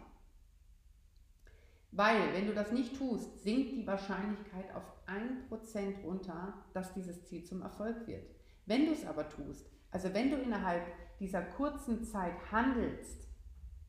Weil, 1.90 2.32
wenn 2.32 2.46
du 2.46 2.54
das 2.54 2.72
nicht 2.72 2.96
tust, 2.96 3.42
sinkt 3.42 3.72
die 3.72 3.86
Wahrscheinlichkeit 3.86 4.74
auf 4.74 4.84
1% 5.06 6.02
runter, 6.02 6.54
dass 6.74 6.94
dieses 6.94 7.24
Ziel 7.24 7.44
zum 7.44 7.62
Erfolg 7.62 8.06
wird. 8.06 8.26
Wenn 8.66 8.86
du 8.86 8.92
es 8.92 9.06
aber 9.06 9.28
tust, 9.28 9.70
also 9.90 10.12
wenn 10.12 10.30
du 10.30 10.36
innerhalb 10.36 10.82
dieser 11.20 11.42
kurzen 11.42 12.04
Zeit 12.04 12.34
handelst, 12.50 13.28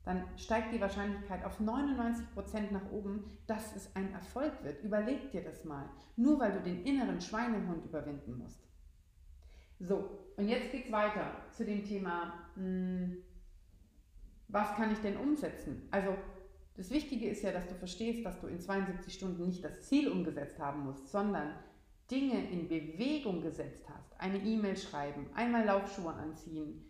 dann 0.05 0.23
steigt 0.37 0.73
die 0.73 0.81
Wahrscheinlichkeit 0.81 1.45
auf 1.45 1.59
99% 1.59 2.71
nach 2.71 2.89
oben, 2.91 3.37
dass 3.45 3.75
es 3.75 3.95
ein 3.95 4.11
Erfolg 4.13 4.63
wird. 4.63 4.83
Überleg 4.83 5.31
dir 5.31 5.43
das 5.43 5.65
mal. 5.65 5.89
Nur 6.15 6.39
weil 6.39 6.53
du 6.53 6.61
den 6.61 6.83
inneren 6.83 7.21
Schweinehund 7.21 7.85
überwinden 7.85 8.37
musst. 8.37 8.59
So, 9.79 10.09
und 10.35 10.47
jetzt 10.47 10.71
geht 10.71 10.85
es 10.85 10.91
weiter 10.91 11.31
zu 11.51 11.63
dem 11.63 11.85
Thema, 11.85 12.33
mh, 12.55 12.63
hm, 12.63 13.17
was 14.47 14.75
kann 14.75 14.91
ich 14.91 14.99
denn 14.99 15.17
umsetzen? 15.17 15.87
Also, 15.91 16.15
das 16.75 16.89
Wichtige 16.89 17.29
ist 17.29 17.43
ja, 17.43 17.51
dass 17.51 17.67
du 17.67 17.75
verstehst, 17.75 18.25
dass 18.25 18.39
du 18.41 18.47
in 18.47 18.59
72 18.59 19.13
Stunden 19.13 19.45
nicht 19.45 19.63
das 19.63 19.81
Ziel 19.81 20.09
umgesetzt 20.09 20.59
haben 20.59 20.85
musst, 20.85 21.09
sondern 21.09 21.53
Dinge 22.09 22.49
in 22.49 22.67
Bewegung 22.67 23.41
gesetzt 23.41 23.87
hast. 23.89 24.19
Eine 24.19 24.39
E-Mail 24.39 24.75
schreiben, 24.75 25.27
einmal 25.35 25.65
Laufschuhe 25.65 26.13
anziehen, 26.13 26.88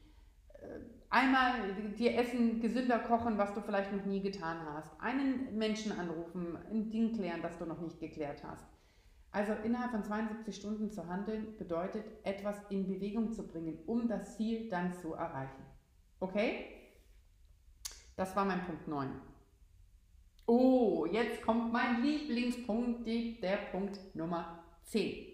einmal 1.10 1.74
dir 1.98 2.17
Essen 2.17 2.62
gesünder 2.62 3.00
kochen, 3.00 3.38
was 3.38 3.54
du 3.54 3.62
vielleicht 3.62 3.91
noch 3.91 4.06
nie 4.06 4.22
getan 4.22 4.58
hast. 4.74 4.89
Einen 5.00 5.58
Menschen 5.58 5.91
anrufen, 5.91 6.58
ein 6.72 6.89
Ding 6.89 7.13
klären, 7.15 7.41
das 7.41 7.58
du 7.58 7.65
noch 7.65 7.82
nicht 7.82 8.00
geklärt 8.00 8.43
hast. 8.43 8.65
Also 9.32 9.54
innerhalb 9.63 9.91
von 9.91 10.04
72 10.04 10.56
Stunden 10.56 10.89
zu 10.89 11.08
handeln 11.08 11.56
bedeutet, 11.58 12.04
etwas 12.24 12.58
in 12.69 12.88
Bewegung 12.88 13.32
zu 13.32 13.48
bringen, 13.48 13.78
um 13.86 14.08
das 14.08 14.38
Ziel 14.38 14.69
dann 14.69 14.93
zu 14.93 15.13
erreichen. 15.13 15.63
Okay? 16.19 16.65
Das 18.15 18.36
war 18.36 18.45
mein 18.45 18.65
Punkt 18.65 18.88
9. 18.88 19.10
Oh, 20.48 21.06
jetzt 21.06 21.43
kommt 21.43 21.72
mein 21.72 22.02
Lieblingspunkt, 22.02 23.08
der 23.08 23.58
Punkt 23.72 24.00
Nummer 24.15 24.63
10. 24.86 25.28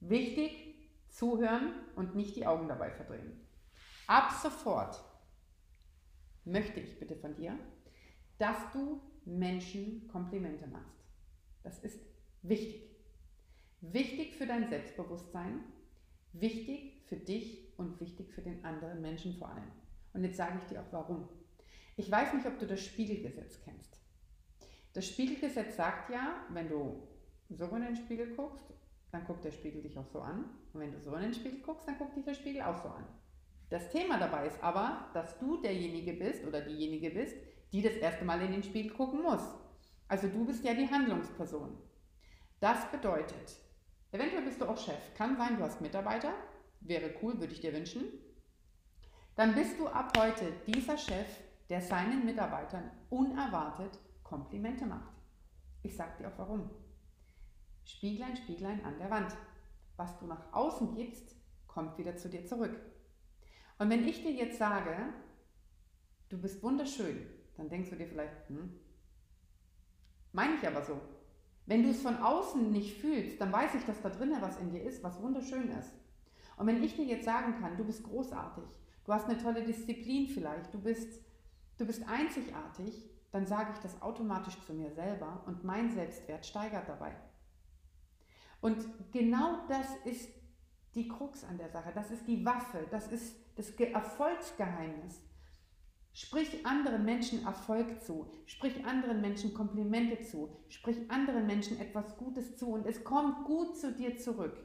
Wichtig, 0.00 0.90
zuhören 1.08 1.72
und 1.96 2.14
nicht 2.14 2.36
die 2.36 2.46
Augen 2.46 2.68
dabei 2.68 2.90
verdrehen. 2.90 3.32
Ab 4.10 4.32
sofort 4.42 5.00
möchte 6.44 6.80
ich 6.80 6.98
bitte 6.98 7.14
von 7.14 7.36
dir, 7.36 7.56
dass 8.38 8.56
du 8.72 9.00
Menschen 9.24 10.08
Komplimente 10.08 10.66
machst. 10.66 10.98
Das 11.62 11.78
ist 11.84 12.00
wichtig. 12.42 12.90
Wichtig 13.80 14.34
für 14.34 14.48
dein 14.48 14.68
Selbstbewusstsein, 14.68 15.60
wichtig 16.32 17.04
für 17.06 17.18
dich 17.18 17.72
und 17.78 18.00
wichtig 18.00 18.32
für 18.32 18.42
den 18.42 18.64
anderen 18.64 19.00
Menschen 19.00 19.36
vor 19.36 19.50
allem. 19.50 19.70
Und 20.12 20.24
jetzt 20.24 20.38
sage 20.38 20.58
ich 20.60 20.64
dir 20.64 20.80
auch 20.80 20.90
warum. 20.92 21.28
Ich 21.96 22.10
weiß 22.10 22.34
nicht, 22.34 22.46
ob 22.46 22.58
du 22.58 22.66
das 22.66 22.84
Spiegelgesetz 22.84 23.60
kennst. 23.62 23.96
Das 24.92 25.06
Spiegelgesetz 25.06 25.76
sagt 25.76 26.10
ja, 26.10 26.46
wenn 26.48 26.68
du 26.68 27.06
so 27.48 27.66
in 27.76 27.82
den 27.82 27.94
Spiegel 27.94 28.34
guckst, 28.34 28.74
dann 29.12 29.24
guckt 29.24 29.44
der 29.44 29.52
Spiegel 29.52 29.82
dich 29.82 29.96
auch 29.96 30.08
so 30.08 30.20
an. 30.20 30.46
Und 30.72 30.80
wenn 30.80 30.90
du 30.90 30.98
so 30.98 31.14
in 31.14 31.22
den 31.22 31.34
Spiegel 31.34 31.60
guckst, 31.60 31.86
dann 31.86 31.96
guckt 31.96 32.16
dich 32.16 32.24
der 32.24 32.34
Spiegel 32.34 32.62
auch 32.62 32.82
so 32.82 32.88
an. 32.88 33.04
Das 33.70 33.88
Thema 33.88 34.18
dabei 34.18 34.46
ist 34.46 34.62
aber, 34.62 35.08
dass 35.14 35.38
du 35.38 35.60
derjenige 35.62 36.12
bist 36.12 36.44
oder 36.44 36.60
diejenige 36.60 37.10
bist, 37.10 37.36
die 37.72 37.82
das 37.82 37.94
erste 37.94 38.24
Mal 38.24 38.42
in 38.42 38.52
den 38.52 38.62
Spiegel 38.62 38.92
gucken 38.92 39.22
muss. 39.22 39.42
Also 40.08 40.28
du 40.28 40.44
bist 40.44 40.64
ja 40.64 40.74
die 40.74 40.90
Handlungsperson. 40.90 41.78
Das 42.58 42.90
bedeutet, 42.90 43.56
eventuell 44.12 44.42
bist 44.42 44.60
du 44.60 44.66
auch 44.66 44.76
Chef. 44.76 45.14
Kann 45.16 45.36
sein, 45.36 45.56
du 45.56 45.62
hast 45.62 45.80
Mitarbeiter 45.80 46.32
wäre 46.80 47.14
cool, 47.22 47.38
würde 47.38 47.52
ich 47.52 47.60
dir 47.60 47.72
wünschen, 47.72 48.04
dann 49.36 49.54
bist 49.54 49.78
du 49.78 49.86
ab 49.86 50.12
heute 50.18 50.52
dieser 50.66 50.98
Chef, 50.98 51.26
der 51.68 51.80
seinen 51.80 52.24
Mitarbeitern 52.24 52.90
unerwartet 53.10 53.98
Komplimente 54.22 54.86
macht. 54.86 55.14
Ich 55.82 55.96
sage 55.96 56.12
dir 56.18 56.28
auch 56.28 56.38
warum. 56.38 56.70
Spieglein, 57.84 58.36
Spieglein 58.36 58.84
an 58.84 58.98
der 58.98 59.10
Wand. 59.10 59.36
Was 59.96 60.18
du 60.18 60.26
nach 60.26 60.52
außen 60.52 60.94
gibst, 60.94 61.36
kommt 61.66 61.98
wieder 61.98 62.16
zu 62.16 62.28
dir 62.28 62.44
zurück. 62.46 62.78
Und 63.80 63.88
wenn 63.88 64.06
ich 64.06 64.22
dir 64.22 64.32
jetzt 64.32 64.58
sage, 64.58 64.94
du 66.28 66.36
bist 66.36 66.62
wunderschön, 66.62 67.26
dann 67.56 67.70
denkst 67.70 67.88
du 67.88 67.96
dir 67.96 68.06
vielleicht, 68.06 68.46
hm, 68.48 68.78
meine 70.32 70.56
ich 70.56 70.66
aber 70.66 70.84
so. 70.84 71.00
Wenn 71.64 71.82
du 71.82 71.88
es 71.88 72.02
von 72.02 72.18
außen 72.18 72.70
nicht 72.70 73.00
fühlst, 73.00 73.40
dann 73.40 73.50
weiß 73.50 73.76
ich, 73.76 73.84
dass 73.84 74.02
da 74.02 74.10
drinnen 74.10 74.42
was 74.42 74.58
in 74.58 74.70
dir 74.70 74.82
ist, 74.82 75.02
was 75.02 75.22
wunderschön 75.22 75.70
ist. 75.70 75.94
Und 76.58 76.66
wenn 76.66 76.82
ich 76.82 76.94
dir 76.94 77.06
jetzt 77.06 77.24
sagen 77.24 77.58
kann, 77.58 77.78
du 77.78 77.84
bist 77.84 78.04
großartig, 78.04 78.64
du 79.06 79.12
hast 79.14 79.30
eine 79.30 79.38
tolle 79.38 79.64
Disziplin 79.64 80.28
vielleicht, 80.28 80.74
du 80.74 80.78
bist, 80.78 81.18
du 81.78 81.86
bist 81.86 82.06
einzigartig, 82.06 83.08
dann 83.30 83.46
sage 83.46 83.72
ich 83.72 83.78
das 83.78 84.02
automatisch 84.02 84.60
zu 84.66 84.74
mir 84.74 84.90
selber 84.90 85.42
und 85.46 85.64
mein 85.64 85.90
Selbstwert 85.90 86.44
steigert 86.44 86.86
dabei. 86.86 87.16
Und 88.60 88.84
genau 89.10 89.66
das 89.68 89.86
ist 90.04 90.28
die 90.94 91.08
Krux 91.08 91.44
an 91.44 91.58
der 91.58 91.68
Sache, 91.68 91.92
das 91.94 92.10
ist 92.10 92.26
die 92.26 92.44
Waffe, 92.44 92.86
das 92.90 93.08
ist 93.08 93.36
das 93.56 93.70
Erfolgsgeheimnis. 93.70 95.22
Sprich 96.12 96.66
anderen 96.66 97.04
Menschen 97.04 97.46
Erfolg 97.46 98.02
zu, 98.02 98.30
sprich 98.46 98.84
anderen 98.84 99.20
Menschen 99.20 99.54
Komplimente 99.54 100.20
zu, 100.20 100.50
sprich 100.68 101.08
anderen 101.08 101.46
Menschen 101.46 101.80
etwas 101.80 102.16
Gutes 102.16 102.56
zu 102.56 102.72
und 102.72 102.84
es 102.86 103.04
kommt 103.04 103.44
gut 103.44 103.76
zu 103.78 103.92
dir 103.92 104.16
zurück. 104.16 104.56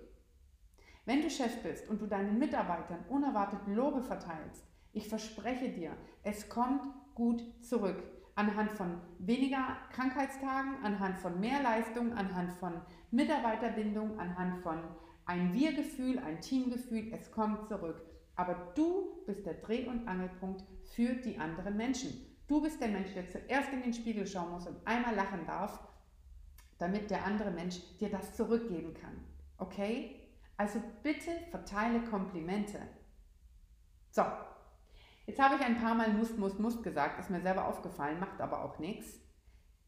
Wenn 1.05 1.21
du 1.21 1.29
Chef 1.29 1.61
bist 1.61 1.87
und 1.87 2.01
du 2.01 2.07
deinen 2.07 2.39
Mitarbeitern 2.39 3.05
unerwartet 3.09 3.59
Lobe 3.67 4.01
verteilst, 4.01 4.65
ich 4.91 5.07
verspreche 5.07 5.69
dir, 5.69 5.91
es 6.23 6.49
kommt 6.49 6.81
gut 7.13 7.43
zurück. 7.63 8.01
Anhand 8.33 8.71
von 8.71 8.99
weniger 9.19 9.77
Krankheitstagen, 9.91 10.83
anhand 10.83 11.19
von 11.19 11.39
mehr 11.39 11.61
Leistung, 11.61 12.11
anhand 12.13 12.53
von 12.53 12.81
Mitarbeiterbindung, 13.11 14.19
anhand 14.19 14.57
von 14.63 14.79
ein 15.25 15.53
Wir-Gefühl, 15.53 16.19
ein 16.19 16.41
Teamgefühl, 16.41 17.11
es 17.13 17.31
kommt 17.31 17.67
zurück. 17.67 18.01
Aber 18.35 18.73
du 18.75 19.23
bist 19.25 19.45
der 19.45 19.55
Dreh- 19.55 19.87
und 19.87 20.07
Angelpunkt 20.07 20.63
für 20.93 21.13
die 21.15 21.37
anderen 21.37 21.77
Menschen. 21.77 22.35
Du 22.47 22.61
bist 22.61 22.79
der 22.79 22.89
Mensch, 22.89 23.13
der 23.13 23.29
zuerst 23.29 23.71
in 23.73 23.81
den 23.81 23.93
Spiegel 23.93 24.27
schauen 24.27 24.51
muss 24.51 24.67
und 24.67 24.85
einmal 24.85 25.15
lachen 25.15 25.45
darf, 25.47 25.79
damit 26.77 27.09
der 27.09 27.25
andere 27.25 27.51
Mensch 27.51 27.79
dir 27.99 28.09
das 28.09 28.35
zurückgeben 28.35 28.93
kann. 28.93 29.23
Okay? 29.57 30.21
Also 30.57 30.81
bitte 31.01 31.31
verteile 31.49 32.01
Komplimente. 32.03 32.79
So, 34.11 34.23
jetzt 35.25 35.41
habe 35.41 35.55
ich 35.55 35.61
ein 35.61 35.81
paar 35.81 35.95
Mal 35.95 36.13
Must, 36.13 36.37
Must, 36.37 36.59
Must 36.59 36.83
gesagt, 36.83 37.19
ist 37.19 37.29
mir 37.29 37.41
selber 37.41 37.67
aufgefallen, 37.67 38.19
macht 38.19 38.39
aber 38.41 38.63
auch 38.63 38.77
nichts. 38.79 39.19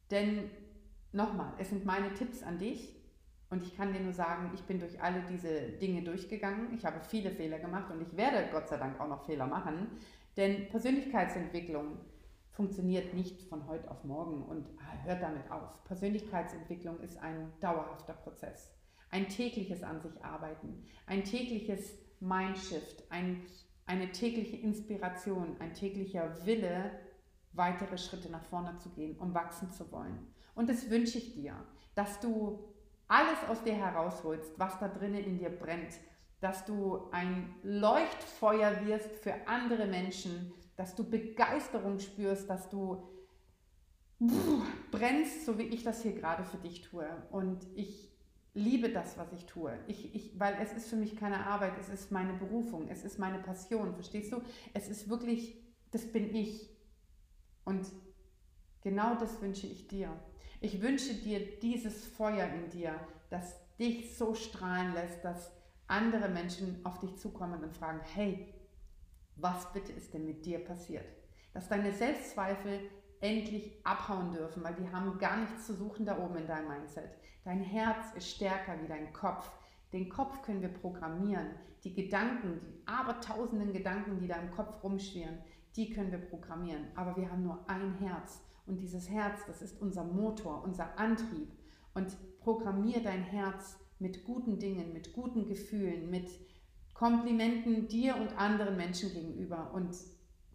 Denn 0.10 0.50
nochmal, 1.12 1.54
es 1.58 1.70
sind 1.70 1.86
meine 1.86 2.14
Tipps 2.14 2.42
an 2.44 2.58
dich 2.58 2.96
und 3.50 3.64
ich 3.64 3.78
kann 3.78 3.94
dir 3.94 4.02
nur 4.02 4.14
sagen, 4.14 4.52
ich 4.54 4.62
bin 4.64 4.80
durch 4.80 5.02
alle 5.02 5.22
diese 5.22 5.70
Dinge 5.80 6.02
durchgegangen. 6.04 6.74
Ich 6.74 6.86
habe 6.86 7.00
viele 7.00 7.32
Fehler 7.32 7.60
gemacht 7.60 7.90
und 7.92 8.02
ich 8.02 8.18
werde 8.18 8.50
Gott 8.52 8.68
sei 8.68 8.78
Dank 8.78 9.00
auch 9.00 9.08
noch 9.08 9.26
Fehler 9.26 9.48
machen. 9.48 9.88
Denn 10.36 10.68
Persönlichkeitsentwicklung 10.70 11.98
funktioniert 12.52 13.14
nicht 13.14 13.44
von 13.44 13.66
heute 13.68 13.90
auf 13.90 14.04
morgen 14.04 14.44
und 14.44 14.68
ah, 14.80 15.06
hört 15.06 15.22
damit 15.22 15.50
auf. 15.50 15.84
Persönlichkeitsentwicklung 15.86 17.00
ist 17.00 17.18
ein 17.20 17.54
dauerhafter 17.62 18.14
Prozess. 18.14 18.74
Ein 19.12 19.30
tägliches 19.30 19.82
an 19.82 20.02
sich 20.02 20.24
arbeiten, 20.26 20.84
ein 21.06 21.24
tägliches 21.24 21.98
Mindshift, 22.20 23.04
ein, 23.10 23.46
eine 23.86 24.12
tägliche 24.12 24.58
Inspiration, 24.58 25.56
ein 25.60 25.74
täglicher 25.74 26.46
Wille, 26.46 26.92
weitere 27.54 27.98
Schritte 27.98 28.30
nach 28.30 28.44
vorne 28.44 28.76
zu 28.78 28.90
gehen, 28.90 29.18
um 29.18 29.34
wachsen 29.34 29.72
zu 29.72 29.90
wollen. 29.92 30.28
Und 30.54 30.70
das 30.70 30.90
wünsche 30.90 31.20
ich 31.20 31.34
dir, 31.34 31.56
dass 31.96 32.20
du 32.20 32.74
alles 33.08 33.38
aus 33.50 33.64
dir 33.64 33.76
herausholst, 33.76 34.58
was 34.58 34.78
da 34.80 34.88
drinnen 34.88 35.24
in 35.24 35.38
dir 35.40 35.50
brennt, 35.50 35.94
dass 36.40 36.66
du 36.66 37.10
ein 37.12 37.56
Leuchtfeuer 37.64 38.86
wirst 38.86 39.10
für 39.22 39.34
andere 39.48 39.88
Menschen, 39.88 40.54
dass 40.76 40.96
du 40.96 41.04
Begeisterung 41.04 42.00
spürst, 42.00 42.50
dass 42.50 42.70
du 42.70 43.08
brennst, 44.92 45.46
so 45.46 45.58
wie 45.58 45.64
ich 45.64 45.84
das 45.84 46.02
hier 46.02 46.14
gerade 46.14 46.44
für 46.44 46.58
dich 46.58 46.82
tue. 46.82 47.08
Und 47.32 47.66
ich 47.76 48.12
liebe 48.54 48.90
das, 48.90 49.18
was 49.18 49.32
ich 49.34 49.46
tue. 49.46 49.78
Ich, 49.88 50.16
ich, 50.16 50.40
weil 50.40 50.58
es 50.62 50.74
ist 50.74 50.90
für 50.90 50.96
mich 50.96 51.16
keine 51.16 51.46
Arbeit, 51.46 51.74
es 51.80 51.90
ist 51.90 52.12
meine 52.12 52.34
Berufung, 52.34 52.88
es 52.90 53.04
ist 53.04 53.20
meine 53.20 53.40
Passion, 53.40 53.94
verstehst 53.94 54.32
du? 54.32 54.42
Es 54.74 54.90
ist 54.90 55.10
wirklich, 55.10 55.62
das 55.92 56.12
bin 56.12 56.34
ich. 56.34 56.70
Und 57.66 57.88
genau 58.82 59.16
das 59.16 59.42
wünsche 59.42 59.68
ich 59.68 59.88
dir. 59.88 60.12
Ich 60.60 60.82
wünsche 60.82 61.14
dir 61.14 61.60
dieses 61.60 62.08
Feuer 62.08 62.48
in 62.48 62.70
dir, 62.72 63.00
das 63.30 63.56
dich 63.78 64.18
so 64.18 64.34
strahlen 64.34 64.94
lässt, 64.96 65.24
dass 65.24 65.52
andere 65.86 66.30
Menschen 66.30 66.84
auf 66.84 66.98
dich 66.98 67.16
zukommen 67.18 67.64
und 67.64 67.74
fragen, 67.74 68.02
hey, 68.16 68.54
was 69.36 69.72
bitte 69.72 69.92
ist 69.92 70.16
denn 70.16 70.26
mit 70.26 70.46
dir 70.46 70.66
passiert? 70.66 71.06
Dass 71.54 71.70
deine 71.70 71.94
Selbstzweifel 71.94 72.90
endlich 73.22 73.86
abhauen 73.86 74.32
dürfen, 74.34 74.64
weil 74.64 74.74
die 74.74 74.90
haben 74.90 75.20
gar 75.20 75.38
nichts 75.38 75.68
zu 75.68 75.76
suchen 75.76 76.08
da 76.08 76.18
oben 76.18 76.38
in 76.38 76.48
deinem 76.48 76.70
Mindset. 76.70 77.12
Dein 77.46 77.62
Herz 77.62 78.14
ist 78.16 78.30
stärker 78.30 78.82
wie 78.82 78.88
dein 78.88 79.14
Kopf. 79.14 79.50
Den 79.94 80.10
Kopf 80.10 80.42
können 80.42 80.62
wir 80.62 80.74
programmieren. 80.74 81.52
Die 81.84 81.94
Gedanken, 81.94 82.60
die 82.62 82.88
abertausenden 82.88 83.74
Gedanken, 83.74 84.20
die 84.20 84.28
da 84.28 84.36
im 84.38 84.52
Kopf 84.52 84.84
rumschwirren, 84.84 85.38
die 85.76 85.92
können 85.92 86.12
wir 86.12 86.20
programmieren. 86.20 86.88
Aber 86.96 87.16
wir 87.16 87.32
haben 87.32 87.44
nur 87.44 87.64
ein 87.70 87.94
Herz. 88.00 88.42
Und 88.68 88.80
dieses 88.80 89.10
Herz, 89.10 89.42
das 89.48 89.62
ist 89.62 89.82
unser 89.82 90.04
Motor, 90.04 90.64
unser 90.64 91.00
Antrieb. 91.00 91.52
Und 91.94 92.16
programmier 92.40 93.02
dein 93.02 93.24
Herz 93.24 93.80
mit 94.00 94.24
guten 94.24 94.60
Dingen, 94.60 94.94
mit 94.94 95.14
guten 95.14 95.48
Gefühlen, 95.48 96.10
mit 96.10 96.30
Komplimenten 96.94 97.88
dir 97.88 98.16
und 98.16 98.38
anderen 98.38 98.78
Menschen 98.78 99.14
gegenüber. 99.14 99.72
Und 99.74 99.96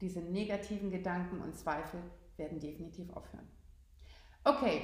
diese 0.01 0.21
negativen 0.21 0.91
Gedanken 0.91 1.41
und 1.41 1.57
Zweifel 1.57 2.01
werden 2.37 2.61
definitiv 2.61 3.11
aufhören. 3.15 3.49
Okay, 4.45 4.83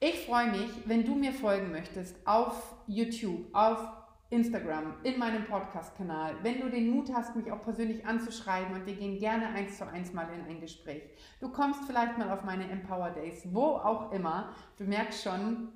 ich 0.00 0.26
freue 0.26 0.50
mich, 0.50 0.70
wenn 0.86 1.04
du 1.04 1.14
mir 1.14 1.32
folgen 1.32 1.70
möchtest 1.70 2.16
auf 2.26 2.76
YouTube, 2.86 3.46
auf 3.52 4.03
Instagram, 4.30 4.94
in 5.02 5.18
meinem 5.18 5.44
Podcast-Kanal. 5.46 6.36
Wenn 6.42 6.60
du 6.60 6.70
den 6.70 6.90
Mut 6.90 7.12
hast, 7.14 7.36
mich 7.36 7.52
auch 7.52 7.62
persönlich 7.62 8.06
anzuschreiben 8.06 8.74
und 8.74 8.86
wir 8.86 8.96
gehen 8.96 9.18
gerne 9.18 9.48
eins 9.48 9.78
zu 9.78 9.86
eins 9.86 10.12
mal 10.12 10.28
in 10.32 10.44
ein 10.46 10.60
Gespräch. 10.60 11.02
Du 11.40 11.50
kommst 11.50 11.84
vielleicht 11.84 12.18
mal 12.18 12.30
auf 12.30 12.42
meine 12.42 12.68
Empower 12.68 13.10
Days, 13.10 13.46
wo 13.52 13.76
auch 13.76 14.12
immer. 14.12 14.54
Du 14.78 14.84
merkst 14.84 15.22
schon, 15.22 15.68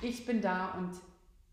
ich 0.00 0.26
bin 0.26 0.40
da 0.40 0.72
und 0.72 1.00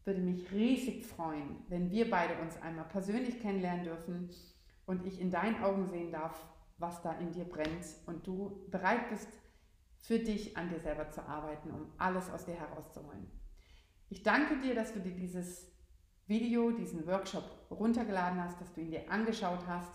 würde 0.06 0.22
mich 0.22 0.52
riesig 0.52 1.06
freuen, 1.06 1.64
wenn 1.70 1.92
wir 1.92 2.10
beide 2.10 2.34
uns 2.42 2.60
einmal 2.62 2.86
persönlich 2.86 3.40
kennenlernen 3.40 3.86
dürfen 3.86 4.30
und 4.86 5.06
ich 5.06 5.22
in 5.22 5.30
deinen 5.30 5.64
Augen 5.64 5.86
sehen 5.86 6.12
darf, 6.12 6.36
was 6.80 7.02
da 7.04 7.14
in 7.20 7.32
dir 7.32 7.46
brennt 7.46 7.86
und 8.08 8.26
du 8.26 8.66
bereit 8.72 9.10
bist, 9.10 9.30
für 10.00 10.18
dich 10.18 10.58
an 10.58 10.70
dir 10.70 10.80
selber 10.80 11.10
zu 11.10 11.22
arbeiten, 11.22 11.72
um 11.72 11.92
alles 11.98 12.30
aus 12.32 12.46
dir 12.46 12.56
herauszuholen. 12.56 13.30
Ich 14.10 14.24
danke 14.24 14.58
dir, 14.58 14.74
dass 14.74 14.92
du 14.94 15.00
dir 15.00 15.14
dieses 15.14 15.68
Video, 16.26 16.72
diesen 16.72 17.06
Workshop 17.06 17.44
runtergeladen 17.70 18.44
hast, 18.44 18.60
dass 18.60 18.74
du 18.74 18.82
ihn 18.82 18.90
dir 18.90 19.10
angeschaut 19.10 19.60
hast. 19.68 19.92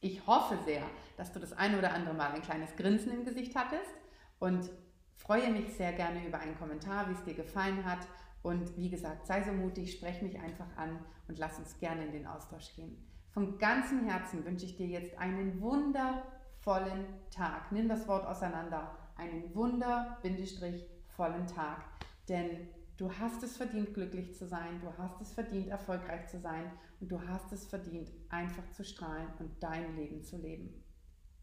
Ich 0.00 0.24
hoffe 0.26 0.56
sehr, 0.64 0.82
dass 1.16 1.32
du 1.32 1.40
das 1.40 1.52
eine 1.52 1.78
oder 1.78 1.92
andere 1.94 2.14
Mal 2.14 2.32
ein 2.32 2.42
kleines 2.42 2.76
Grinsen 2.76 3.12
im 3.12 3.24
Gesicht 3.24 3.56
hattest 3.56 3.90
und 4.38 4.70
freue 5.16 5.50
mich 5.52 5.72
sehr 5.74 5.92
gerne 5.92 6.26
über 6.26 6.38
einen 6.38 6.56
Kommentar, 6.58 7.08
wie 7.08 7.14
es 7.14 7.24
dir 7.24 7.34
gefallen 7.34 7.84
hat. 7.84 8.06
Und 8.42 8.76
wie 8.76 8.90
gesagt, 8.90 9.26
sei 9.26 9.42
so 9.42 9.52
mutig, 9.52 9.92
sprech 9.92 10.22
mich 10.22 10.38
einfach 10.40 10.76
an 10.76 10.98
und 11.28 11.38
lass 11.38 11.58
uns 11.58 11.78
gerne 11.78 12.06
in 12.06 12.12
den 12.12 12.26
Austausch 12.26 12.74
gehen. 12.74 12.96
Von 13.30 13.58
ganzem 13.58 14.04
Herzen 14.08 14.44
wünsche 14.44 14.66
ich 14.66 14.76
dir 14.76 14.88
jetzt 14.88 15.16
einen 15.18 15.60
wundervollen 15.60 17.06
Tag. 17.30 17.70
Nimm 17.72 17.88
das 17.88 18.06
Wort 18.08 18.26
auseinander. 18.26 18.96
Einen 19.16 19.54
wunder-vollen 19.54 21.46
Tag. 21.46 21.84
Denn 22.28 22.68
du 22.96 23.12
hast 23.12 23.42
es 23.42 23.56
verdient, 23.56 23.94
glücklich 23.94 24.34
zu 24.34 24.46
sein. 24.46 24.80
Du 24.80 24.92
hast 24.96 25.20
es 25.20 25.32
verdient, 25.32 25.68
erfolgreich 25.68 26.28
zu 26.28 26.38
sein. 26.38 26.70
Und 27.00 27.10
du 27.10 27.20
hast 27.20 27.52
es 27.52 27.66
verdient, 27.66 28.10
einfach 28.28 28.70
zu 28.70 28.84
strahlen 28.84 29.28
und 29.38 29.62
dein 29.62 29.96
Leben 29.96 30.22
zu 30.22 30.36
leben. 30.36 30.82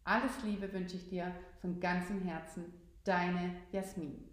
Alles 0.04 0.32
Liebe 0.44 0.72
wünsche 0.74 0.96
ich 0.96 1.10
dir 1.10 1.34
von 1.62 1.80
ganzem 1.80 2.22
Herzen. 2.22 2.66
Deine 3.04 3.56
Jasmin. 3.72 4.30